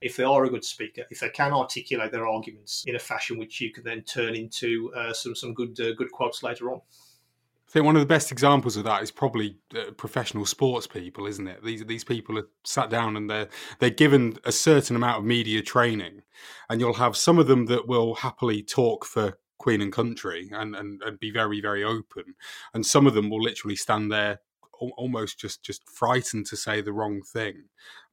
If 0.00 0.16
they 0.16 0.24
are 0.24 0.44
a 0.44 0.50
good 0.50 0.64
speaker, 0.64 1.02
if 1.10 1.20
they 1.20 1.28
can 1.28 1.52
articulate 1.52 2.12
their 2.12 2.26
arguments 2.26 2.84
in 2.86 2.96
a 2.96 2.98
fashion 2.98 3.38
which 3.38 3.60
you 3.60 3.72
can 3.72 3.84
then 3.84 4.02
turn 4.02 4.34
into 4.34 4.92
uh, 4.96 5.12
some 5.12 5.34
some 5.34 5.54
good 5.54 5.78
uh, 5.80 5.92
good 5.94 6.10
quotes 6.10 6.42
later 6.42 6.72
on. 6.72 6.80
I 7.68 7.72
think 7.72 7.86
one 7.86 7.96
of 7.96 8.00
the 8.00 8.06
best 8.06 8.30
examples 8.30 8.76
of 8.76 8.84
that 8.84 9.02
is 9.02 9.10
probably 9.10 9.56
uh, 9.74 9.92
professional 9.92 10.44
sports 10.44 10.86
people, 10.86 11.26
isn't 11.26 11.46
it? 11.46 11.64
These 11.64 11.84
these 11.84 12.04
people 12.04 12.38
are 12.38 12.48
sat 12.64 12.88
down 12.88 13.16
and 13.16 13.28
they're 13.28 13.48
they're 13.80 13.90
given 13.90 14.38
a 14.44 14.52
certain 14.52 14.96
amount 14.96 15.18
of 15.18 15.24
media 15.24 15.62
training, 15.62 16.22
and 16.70 16.80
you'll 16.80 16.94
have 16.94 17.16
some 17.16 17.38
of 17.38 17.46
them 17.46 17.66
that 17.66 17.86
will 17.86 18.14
happily 18.16 18.62
talk 18.62 19.04
for 19.04 19.38
Queen 19.62 19.80
and 19.80 19.92
Country 19.92 20.50
and, 20.52 20.74
and, 20.74 21.00
and 21.02 21.20
be 21.20 21.30
very, 21.30 21.60
very 21.60 21.84
open. 21.84 22.34
And 22.74 22.84
some 22.84 23.06
of 23.06 23.14
them 23.14 23.30
will 23.30 23.40
literally 23.40 23.76
stand 23.76 24.10
there 24.10 24.40
almost 24.96 25.38
just 25.38 25.62
just 25.62 25.88
frightened 25.88 26.44
to 26.44 26.56
say 26.56 26.80
the 26.80 26.92
wrong 26.92 27.22
thing 27.22 27.62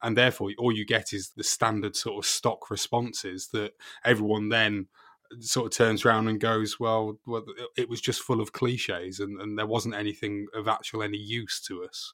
and 0.02 0.16
therefore 0.16 0.52
all 0.56 0.70
you 0.70 0.84
get 0.86 1.12
is 1.12 1.30
the 1.30 1.42
standard 1.42 1.96
sort 1.96 2.16
of 2.16 2.30
stock 2.30 2.70
responses 2.70 3.48
that 3.52 3.72
everyone 4.04 4.50
then 4.50 4.86
sort 5.40 5.66
of 5.66 5.76
turns 5.76 6.04
around 6.04 6.28
and 6.28 6.38
goes 6.38 6.78
well, 6.78 7.18
well 7.26 7.44
it 7.76 7.88
was 7.88 8.00
just 8.00 8.22
full 8.22 8.40
of 8.40 8.52
cliches 8.52 9.18
and, 9.18 9.40
and 9.40 9.58
there 9.58 9.66
wasn't 9.66 9.94
anything 9.94 10.46
of 10.54 10.68
actual 10.68 11.02
any 11.02 11.18
use 11.18 11.60
to 11.60 11.82
us 11.82 12.12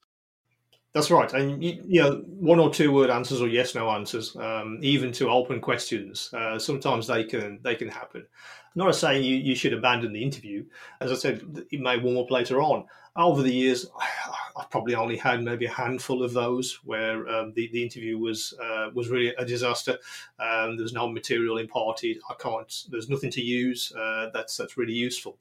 That's 0.96 1.10
right, 1.10 1.30
and 1.34 1.62
you, 1.62 2.00
know 2.00 2.22
one 2.26 2.58
or 2.58 2.72
two 2.72 2.90
word 2.90 3.10
answers 3.10 3.42
or 3.42 3.48
yes 3.48 3.74
no 3.74 3.90
answers, 3.90 4.34
um, 4.36 4.78
even 4.80 5.12
to 5.12 5.28
open 5.28 5.60
questions. 5.60 6.30
Uh, 6.32 6.58
sometimes 6.58 7.06
they 7.06 7.22
can 7.22 7.58
they 7.62 7.74
can 7.74 7.88
happen. 7.88 8.26
I'm 8.74 8.86
not 8.86 8.94
saying 8.94 9.22
you, 9.22 9.36
you 9.36 9.54
should 9.54 9.74
abandon 9.74 10.14
the 10.14 10.22
interview. 10.22 10.64
As 11.02 11.12
I 11.12 11.16
said, 11.16 11.66
it 11.70 11.80
may 11.80 11.98
warm 11.98 12.16
up 12.16 12.30
later 12.30 12.62
on. 12.62 12.86
Over 13.14 13.42
the 13.42 13.52
years, 13.52 13.90
I've 14.56 14.70
probably 14.70 14.94
only 14.94 15.18
had 15.18 15.42
maybe 15.42 15.66
a 15.66 15.70
handful 15.70 16.22
of 16.22 16.32
those 16.32 16.80
where 16.82 17.28
um, 17.28 17.52
the, 17.54 17.68
the 17.70 17.82
interview 17.82 18.16
was 18.16 18.54
uh, 18.58 18.88
was 18.94 19.10
really 19.10 19.34
a 19.36 19.44
disaster. 19.44 19.98
Um, 20.38 20.78
there's 20.78 20.94
no 20.94 21.10
material 21.10 21.58
imparted. 21.58 22.20
I 22.30 22.34
can't. 22.40 22.84
There's 22.88 23.10
nothing 23.10 23.32
to 23.32 23.42
use. 23.42 23.92
Uh, 23.92 24.30
that's 24.32 24.56
that's 24.56 24.78
really 24.78 24.94
useful 24.94 25.36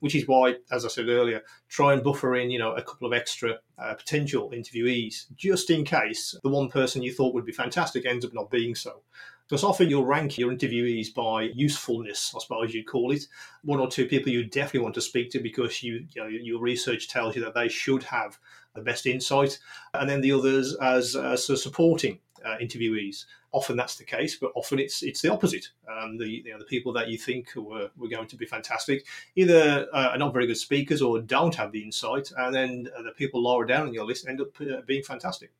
which 0.00 0.14
is 0.14 0.26
why, 0.26 0.56
as 0.70 0.84
I 0.84 0.88
said 0.88 1.08
earlier, 1.08 1.42
try 1.68 1.92
and 1.92 2.02
buffer 2.02 2.36
in, 2.36 2.50
you 2.50 2.58
know, 2.58 2.72
a 2.72 2.82
couple 2.82 3.06
of 3.06 3.12
extra 3.12 3.58
uh, 3.78 3.94
potential 3.94 4.50
interviewees 4.50 5.26
just 5.36 5.70
in 5.70 5.84
case 5.84 6.36
the 6.42 6.48
one 6.48 6.68
person 6.68 7.02
you 7.02 7.12
thought 7.12 7.34
would 7.34 7.46
be 7.46 7.52
fantastic 7.52 8.04
ends 8.04 8.24
up 8.24 8.34
not 8.34 8.50
being 8.50 8.74
so. 8.74 9.02
Because 9.48 9.64
often 9.64 9.90
you'll 9.90 10.06
rank 10.06 10.38
your 10.38 10.52
interviewees 10.52 11.12
by 11.12 11.42
usefulness, 11.42 12.32
I 12.36 12.38
suppose 12.38 12.72
you'd 12.72 12.86
call 12.86 13.10
it. 13.10 13.24
One 13.64 13.80
or 13.80 13.90
two 13.90 14.06
people 14.06 14.30
you 14.30 14.44
definitely 14.44 14.80
want 14.80 14.94
to 14.94 15.00
speak 15.00 15.30
to 15.32 15.40
because 15.40 15.82
you, 15.82 16.06
you 16.14 16.22
know, 16.22 16.28
your 16.28 16.60
research 16.60 17.08
tells 17.08 17.34
you 17.34 17.42
that 17.44 17.54
they 17.54 17.68
should 17.68 18.04
have 18.04 18.38
the 18.74 18.80
best 18.80 19.06
insight, 19.06 19.58
and 19.92 20.08
then 20.08 20.20
the 20.20 20.30
others 20.30 20.76
as, 20.80 21.16
as 21.16 21.46
supporting 21.60 22.20
uh, 22.44 22.56
interviewees. 22.58 23.24
Often 23.52 23.76
that's 23.76 23.96
the 23.96 24.04
case, 24.04 24.36
but 24.36 24.52
often 24.54 24.78
it's 24.78 25.02
it's 25.02 25.22
the 25.22 25.32
opposite. 25.32 25.68
Um, 25.88 26.16
the 26.18 26.28
you 26.28 26.52
know, 26.52 26.58
the 26.58 26.64
people 26.64 26.92
that 26.92 27.08
you 27.08 27.18
think 27.18 27.54
were, 27.56 27.90
were 27.96 28.08
going 28.08 28.28
to 28.28 28.36
be 28.36 28.46
fantastic 28.46 29.06
either 29.34 29.86
uh, 29.92 30.10
are 30.12 30.18
not 30.18 30.32
very 30.32 30.46
good 30.46 30.56
speakers 30.56 31.02
or 31.02 31.20
don't 31.20 31.54
have 31.54 31.72
the 31.72 31.82
insight, 31.82 32.30
and 32.36 32.54
then 32.54 32.88
the 33.04 33.12
people 33.12 33.42
lower 33.42 33.64
down 33.64 33.88
on 33.88 33.94
your 33.94 34.04
list 34.04 34.28
end 34.28 34.40
up 34.40 34.48
uh, 34.60 34.80
being 34.86 35.02
fantastic. 35.02 35.50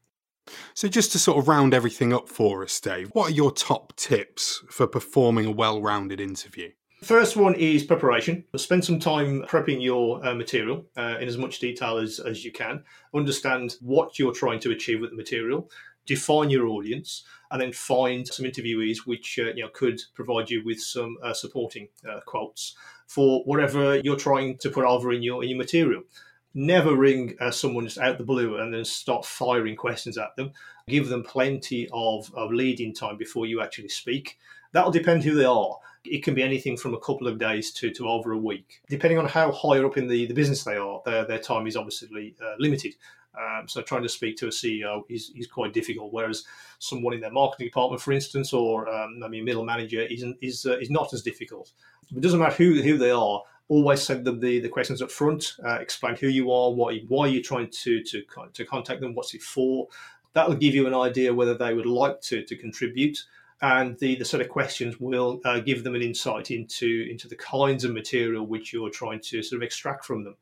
So, 0.75 0.89
just 0.89 1.13
to 1.13 1.19
sort 1.19 1.39
of 1.39 1.49
round 1.49 1.75
everything 1.75 2.13
up 2.13 2.29
for 2.29 2.63
us, 2.63 2.79
Dave, 2.81 3.11
what 3.13 3.31
are 3.31 3.35
your 3.35 3.53
top 3.53 3.95
tips 3.97 4.63
for 4.69 4.87
performing 4.87 5.47
a 5.47 5.51
well 5.51 5.81
rounded 5.81 6.21
interview? 6.21 6.71
First 7.03 7.35
one 7.35 7.55
is 7.55 7.83
preparation. 7.83 8.45
Spend 8.57 8.85
some 8.85 8.99
time 8.99 9.43
prepping 9.49 9.83
your 9.83 10.25
uh, 10.25 10.35
material 10.35 10.85
uh, 10.99 11.17
in 11.19 11.29
as 11.29 11.39
much 11.39 11.59
detail 11.59 11.97
as, 11.97 12.21
as 12.21 12.45
you 12.45 12.53
can. 12.53 12.85
Understand 13.15 13.77
what 13.81 14.19
you're 14.19 14.35
trying 14.35 14.61
to 14.61 14.71
achieve 14.71 15.01
with 15.01 15.11
the 15.11 15.17
material 15.17 15.71
define 16.07 16.51
your 16.51 16.67
audience, 16.67 17.25
and 17.51 17.61
then 17.61 17.73
find 17.73 18.27
some 18.27 18.47
interviewees 18.47 18.99
which 19.07 19.39
uh, 19.39 19.53
you 19.55 19.63
know 19.63 19.71
could 19.73 20.01
provide 20.15 20.51
you 20.51 20.63
with 20.65 20.81
some 20.81 21.17
uh, 21.23 21.35
supporting 21.35 21.89
uh, 22.09 22.21
quotes 22.27 22.77
for 23.07 23.43
whatever 23.45 23.97
you're 23.97 24.17
trying 24.17 24.57
to 24.59 24.71
put 24.71 24.85
over 24.85 25.13
in 25.13 25.23
your 25.23 25.43
in 25.43 25.51
your 25.51 25.59
material. 25.59 26.03
Never 26.53 26.97
ring 26.97 27.37
uh, 27.41 27.51
someone 27.51 27.85
just 27.85 27.99
out 27.99 28.19
the 28.19 28.25
blue 28.25 28.57
and 28.57 28.75
then 28.75 28.85
start 28.85 29.25
firing 29.25 29.77
questions 29.77 30.19
at 30.19 30.35
them. 30.37 30.53
Give 30.89 31.09
them 31.09 31.23
plenty 31.23 31.89
of, 31.93 32.33
of 32.35 32.53
leading 32.53 32.93
time 32.93 33.17
before 33.17 33.47
you 33.47 33.61
actually 33.61 33.89
speak. 33.89 34.37
That'll 34.73 34.91
depend 34.91 35.23
who 35.23 35.35
they 35.35 35.45
are. 35.45 35.77
It 36.05 36.25
can 36.25 36.35
be 36.35 36.43
anything 36.43 36.77
from 36.77 36.95
a 36.95 37.01
couple 37.01 37.29
of 37.29 37.39
days 37.39 37.73
to, 37.75 37.91
to 37.91 38.09
over 38.09 38.33
a 38.33 38.39
week. 38.39 38.83
Depending 38.89 39.19
on 39.19 39.27
how 39.27 39.53
higher 39.53 39.87
up 39.87 39.97
in 39.97 40.09
the, 40.09 40.27
the 40.27 40.35
business 40.35 40.65
they 40.65 40.77
are, 40.77 41.03
their, 41.05 41.25
their 41.25 41.39
time 41.39 41.67
is 41.67 41.77
obviously 41.77 42.35
uh, 42.43 42.55
limited. 42.59 42.95
Um, 43.39 43.69
so 43.69 43.83
trying 43.83 44.03
to 44.03 44.09
speak 44.09 44.37
to 44.39 44.47
a 44.47 44.51
CEO 44.51 45.03
is, 45.09 45.33
is 45.37 45.47
quite 45.47 45.73
difficult. 45.73 46.13
Whereas 46.13 46.45
someone 46.79 47.15
in 47.15 47.21
their 47.21 47.31
marketing 47.31 47.67
department, 47.67 48.03
for 48.03 48.13
instance, 48.13 48.53
or 48.53 48.89
um, 48.89 49.23
I 49.25 49.29
mean, 49.29 49.45
middle 49.45 49.65
manager, 49.65 50.03
isn't 50.03 50.37
is 50.41 50.67
uh, 50.67 50.79
is 50.79 50.91
not 50.91 51.13
as 51.13 51.23
difficult. 51.23 51.73
It 52.15 52.21
doesn't 52.21 52.41
matter 52.41 52.57
who 52.57 52.83
who 52.83 52.99
they 52.99 53.11
are. 53.11 53.43
Always 53.69 54.03
send 54.03 54.25
them 54.25 54.41
the, 54.41 54.59
the 54.59 54.69
questions 54.69 55.01
up 55.01 55.13
front. 55.13 55.55
Uh, 55.65 55.75
explain 55.75 56.17
who 56.17 56.27
you 56.27 56.51
are, 56.51 56.73
what 56.73 56.95
why 57.09 57.27
you're 57.27 57.43
trying 57.43 57.71
to 57.71 58.03
to 58.03 58.23
to 58.53 58.65
contact 58.65 59.01
them, 59.01 59.15
what's 59.15 59.35
it 59.35 59.43
for. 59.43 59.89
That 60.33 60.49
will 60.49 60.57
give 60.57 60.75
you 60.75 60.87
an 60.87 60.95
idea 60.95 61.35
whether 61.35 61.55
they 61.55 61.75
would 61.75 61.87
like 61.87 62.21
to 62.23 62.45
to 62.45 62.57
contribute 62.57 63.19
and 63.63 63.99
the, 63.99 64.17
the 64.17 64.25
sort 64.25 64.41
of 64.41 64.49
questions 64.49 64.99
will 64.99 65.39
uh, 65.45 65.61
give 65.61 65.85
them 65.85 65.95
an 65.95 66.03
insight 66.03 66.51
into 66.51 67.07
into 67.11 67.29
the 67.29 67.37
kinds 67.37 67.85
of 67.85 67.93
material 67.93 68.47
which 68.47 68.73
you're 68.73 68.91
trying 68.91 69.21
to 69.21 69.43
sort 69.43 69.59
of 69.59 69.63
extract 69.63 70.05
from 70.05 70.25
them 70.25 70.35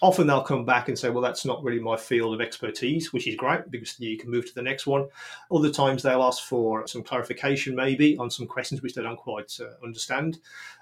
often 0.00 0.26
they'll 0.26 0.42
come 0.42 0.64
back 0.64 0.88
and 0.88 0.98
say, 0.98 1.10
well, 1.10 1.22
that's 1.22 1.44
not 1.44 1.62
really 1.62 1.80
my 1.80 1.96
field 1.96 2.34
of 2.34 2.40
expertise, 2.40 3.12
which 3.12 3.26
is 3.26 3.34
great 3.34 3.70
because 3.70 3.98
you 3.98 4.16
can 4.16 4.30
move 4.30 4.46
to 4.46 4.54
the 4.54 4.62
next 4.62 4.86
one. 4.86 5.08
Other 5.50 5.70
times 5.70 6.02
they'll 6.02 6.22
ask 6.22 6.44
for 6.44 6.86
some 6.86 7.02
clarification, 7.02 7.74
maybe 7.74 8.16
on 8.18 8.30
some 8.30 8.46
questions 8.46 8.80
which 8.80 8.94
they 8.94 9.02
don't 9.02 9.16
quite 9.16 9.58
uh, 9.60 9.84
understand. 9.84 10.38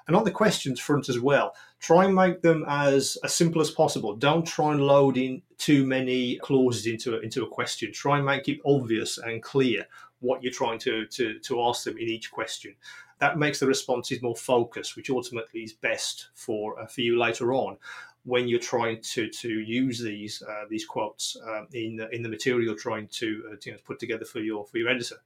And 0.07 0.17
on 0.17 0.25
the 0.25 0.31
questions 0.31 0.79
front 0.79 1.09
as 1.09 1.19
well, 1.19 1.55
try 1.81 2.05
and 2.05 2.15
make 2.15 2.43
them 2.43 2.65
as, 2.69 3.17
as 3.25 3.35
simple 3.35 3.61
as 3.61 3.71
possible. 3.71 4.15
Don't 4.15 4.47
try 4.47 4.73
and 4.73 4.81
load 4.81 5.17
in 5.17 5.43
too 5.59 5.87
many 5.87 6.37
clauses 6.37 6.87
into 6.87 7.17
a, 7.17 7.21
into 7.21 7.43
a 7.43 7.49
question. 7.49 7.93
Try 7.93 8.19
and 8.19 8.27
make 8.27 8.49
it 8.49 8.61
obvious 8.67 9.19
and 9.19 9.43
clear 9.43 9.87
what 10.21 10.43
you're 10.43 10.53
trying 10.53 10.79
to, 10.81 11.07
to, 11.07 11.39
to 11.41 11.63
ask 11.63 11.85
them 11.85 11.97
in 11.99 12.09
each 12.09 12.31
question 12.31 12.75
that 13.19 13.39
makes 13.39 13.61
the 13.61 13.67
responses 13.67 14.21
more 14.21 14.37
focused, 14.37 14.97
which 14.97 15.11
ultimately 15.11 15.61
is 15.61 15.73
best 15.73 16.29
for 16.35 16.79
uh, 16.79 16.87
for 16.87 17.01
you 17.01 17.19
later 17.19 17.55
on 17.55 17.77
when 18.27 18.49
you're 18.49 18.59
trying 18.59 19.01
to 19.01 19.29
to 19.29 19.49
use 19.49 20.01
these 20.01 20.43
uh, 20.43 20.65
these 20.69 20.85
quotes 20.85 21.37
uh, 21.49 21.63
in 21.73 22.07
in 22.13 22.23
the 22.23 22.29
material 22.29 22.65
you're 22.65 22.75
trying 22.75 23.07
to, 23.07 23.45
uh, 23.53 23.57
you 23.65 23.73
know, 23.73 23.79
put 23.85 23.99
together 23.99 24.25
for 24.25 24.41
your 24.41 24.67
for 24.67 24.79
your 24.79 24.89
editor. 24.89 25.17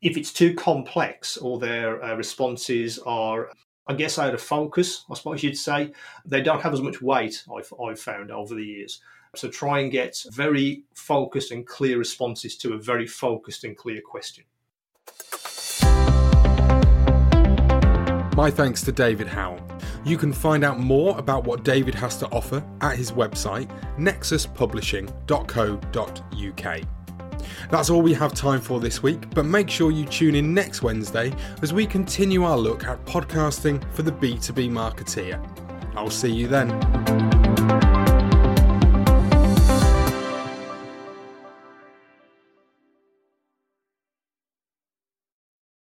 If 0.00 0.16
it's 0.16 0.32
too 0.32 0.54
complex 0.54 1.36
or 1.36 1.58
their 1.58 2.02
uh, 2.02 2.14
responses 2.14 2.98
are 3.00 3.50
I 3.86 3.94
guess 3.94 4.18
out 4.18 4.32
of 4.32 4.40
focus, 4.40 5.04
I 5.10 5.14
suppose 5.14 5.42
you'd 5.42 5.58
say, 5.58 5.92
they 6.24 6.40
don't 6.40 6.62
have 6.62 6.72
as 6.72 6.80
much 6.80 7.02
weight, 7.02 7.44
I've, 7.54 7.70
I've 7.78 8.00
found 8.00 8.30
over 8.30 8.54
the 8.54 8.64
years. 8.64 9.00
So 9.36 9.50
try 9.50 9.80
and 9.80 9.92
get 9.92 10.16
very 10.30 10.84
focused 10.94 11.50
and 11.50 11.66
clear 11.66 11.98
responses 11.98 12.56
to 12.58 12.72
a 12.72 12.78
very 12.78 13.06
focused 13.06 13.64
and 13.64 13.76
clear 13.76 14.00
question. 14.00 14.44
My 18.36 18.50
thanks 18.50 18.82
to 18.84 18.92
David 18.92 19.28
Howell. 19.28 19.73
You 20.04 20.18
can 20.18 20.32
find 20.32 20.64
out 20.64 20.78
more 20.78 21.18
about 21.18 21.44
what 21.44 21.64
David 21.64 21.94
has 21.94 22.16
to 22.18 22.26
offer 22.28 22.64
at 22.80 22.96
his 22.96 23.12
website, 23.12 23.68
nexuspublishing.co.uk. 23.98 26.80
That's 27.70 27.90
all 27.90 28.02
we 28.02 28.14
have 28.14 28.34
time 28.34 28.60
for 28.60 28.80
this 28.80 29.02
week, 29.02 29.30
but 29.30 29.44
make 29.44 29.70
sure 29.70 29.90
you 29.90 30.04
tune 30.04 30.34
in 30.34 30.54
next 30.54 30.82
Wednesday 30.82 31.32
as 31.62 31.72
we 31.72 31.86
continue 31.86 32.44
our 32.44 32.58
look 32.58 32.84
at 32.84 33.04
podcasting 33.04 33.82
for 33.92 34.02
the 34.02 34.12
B2B 34.12 34.70
marketeer. 34.70 35.44
I'll 35.96 36.10
see 36.10 36.32
you 36.32 36.48
then. 36.48 37.43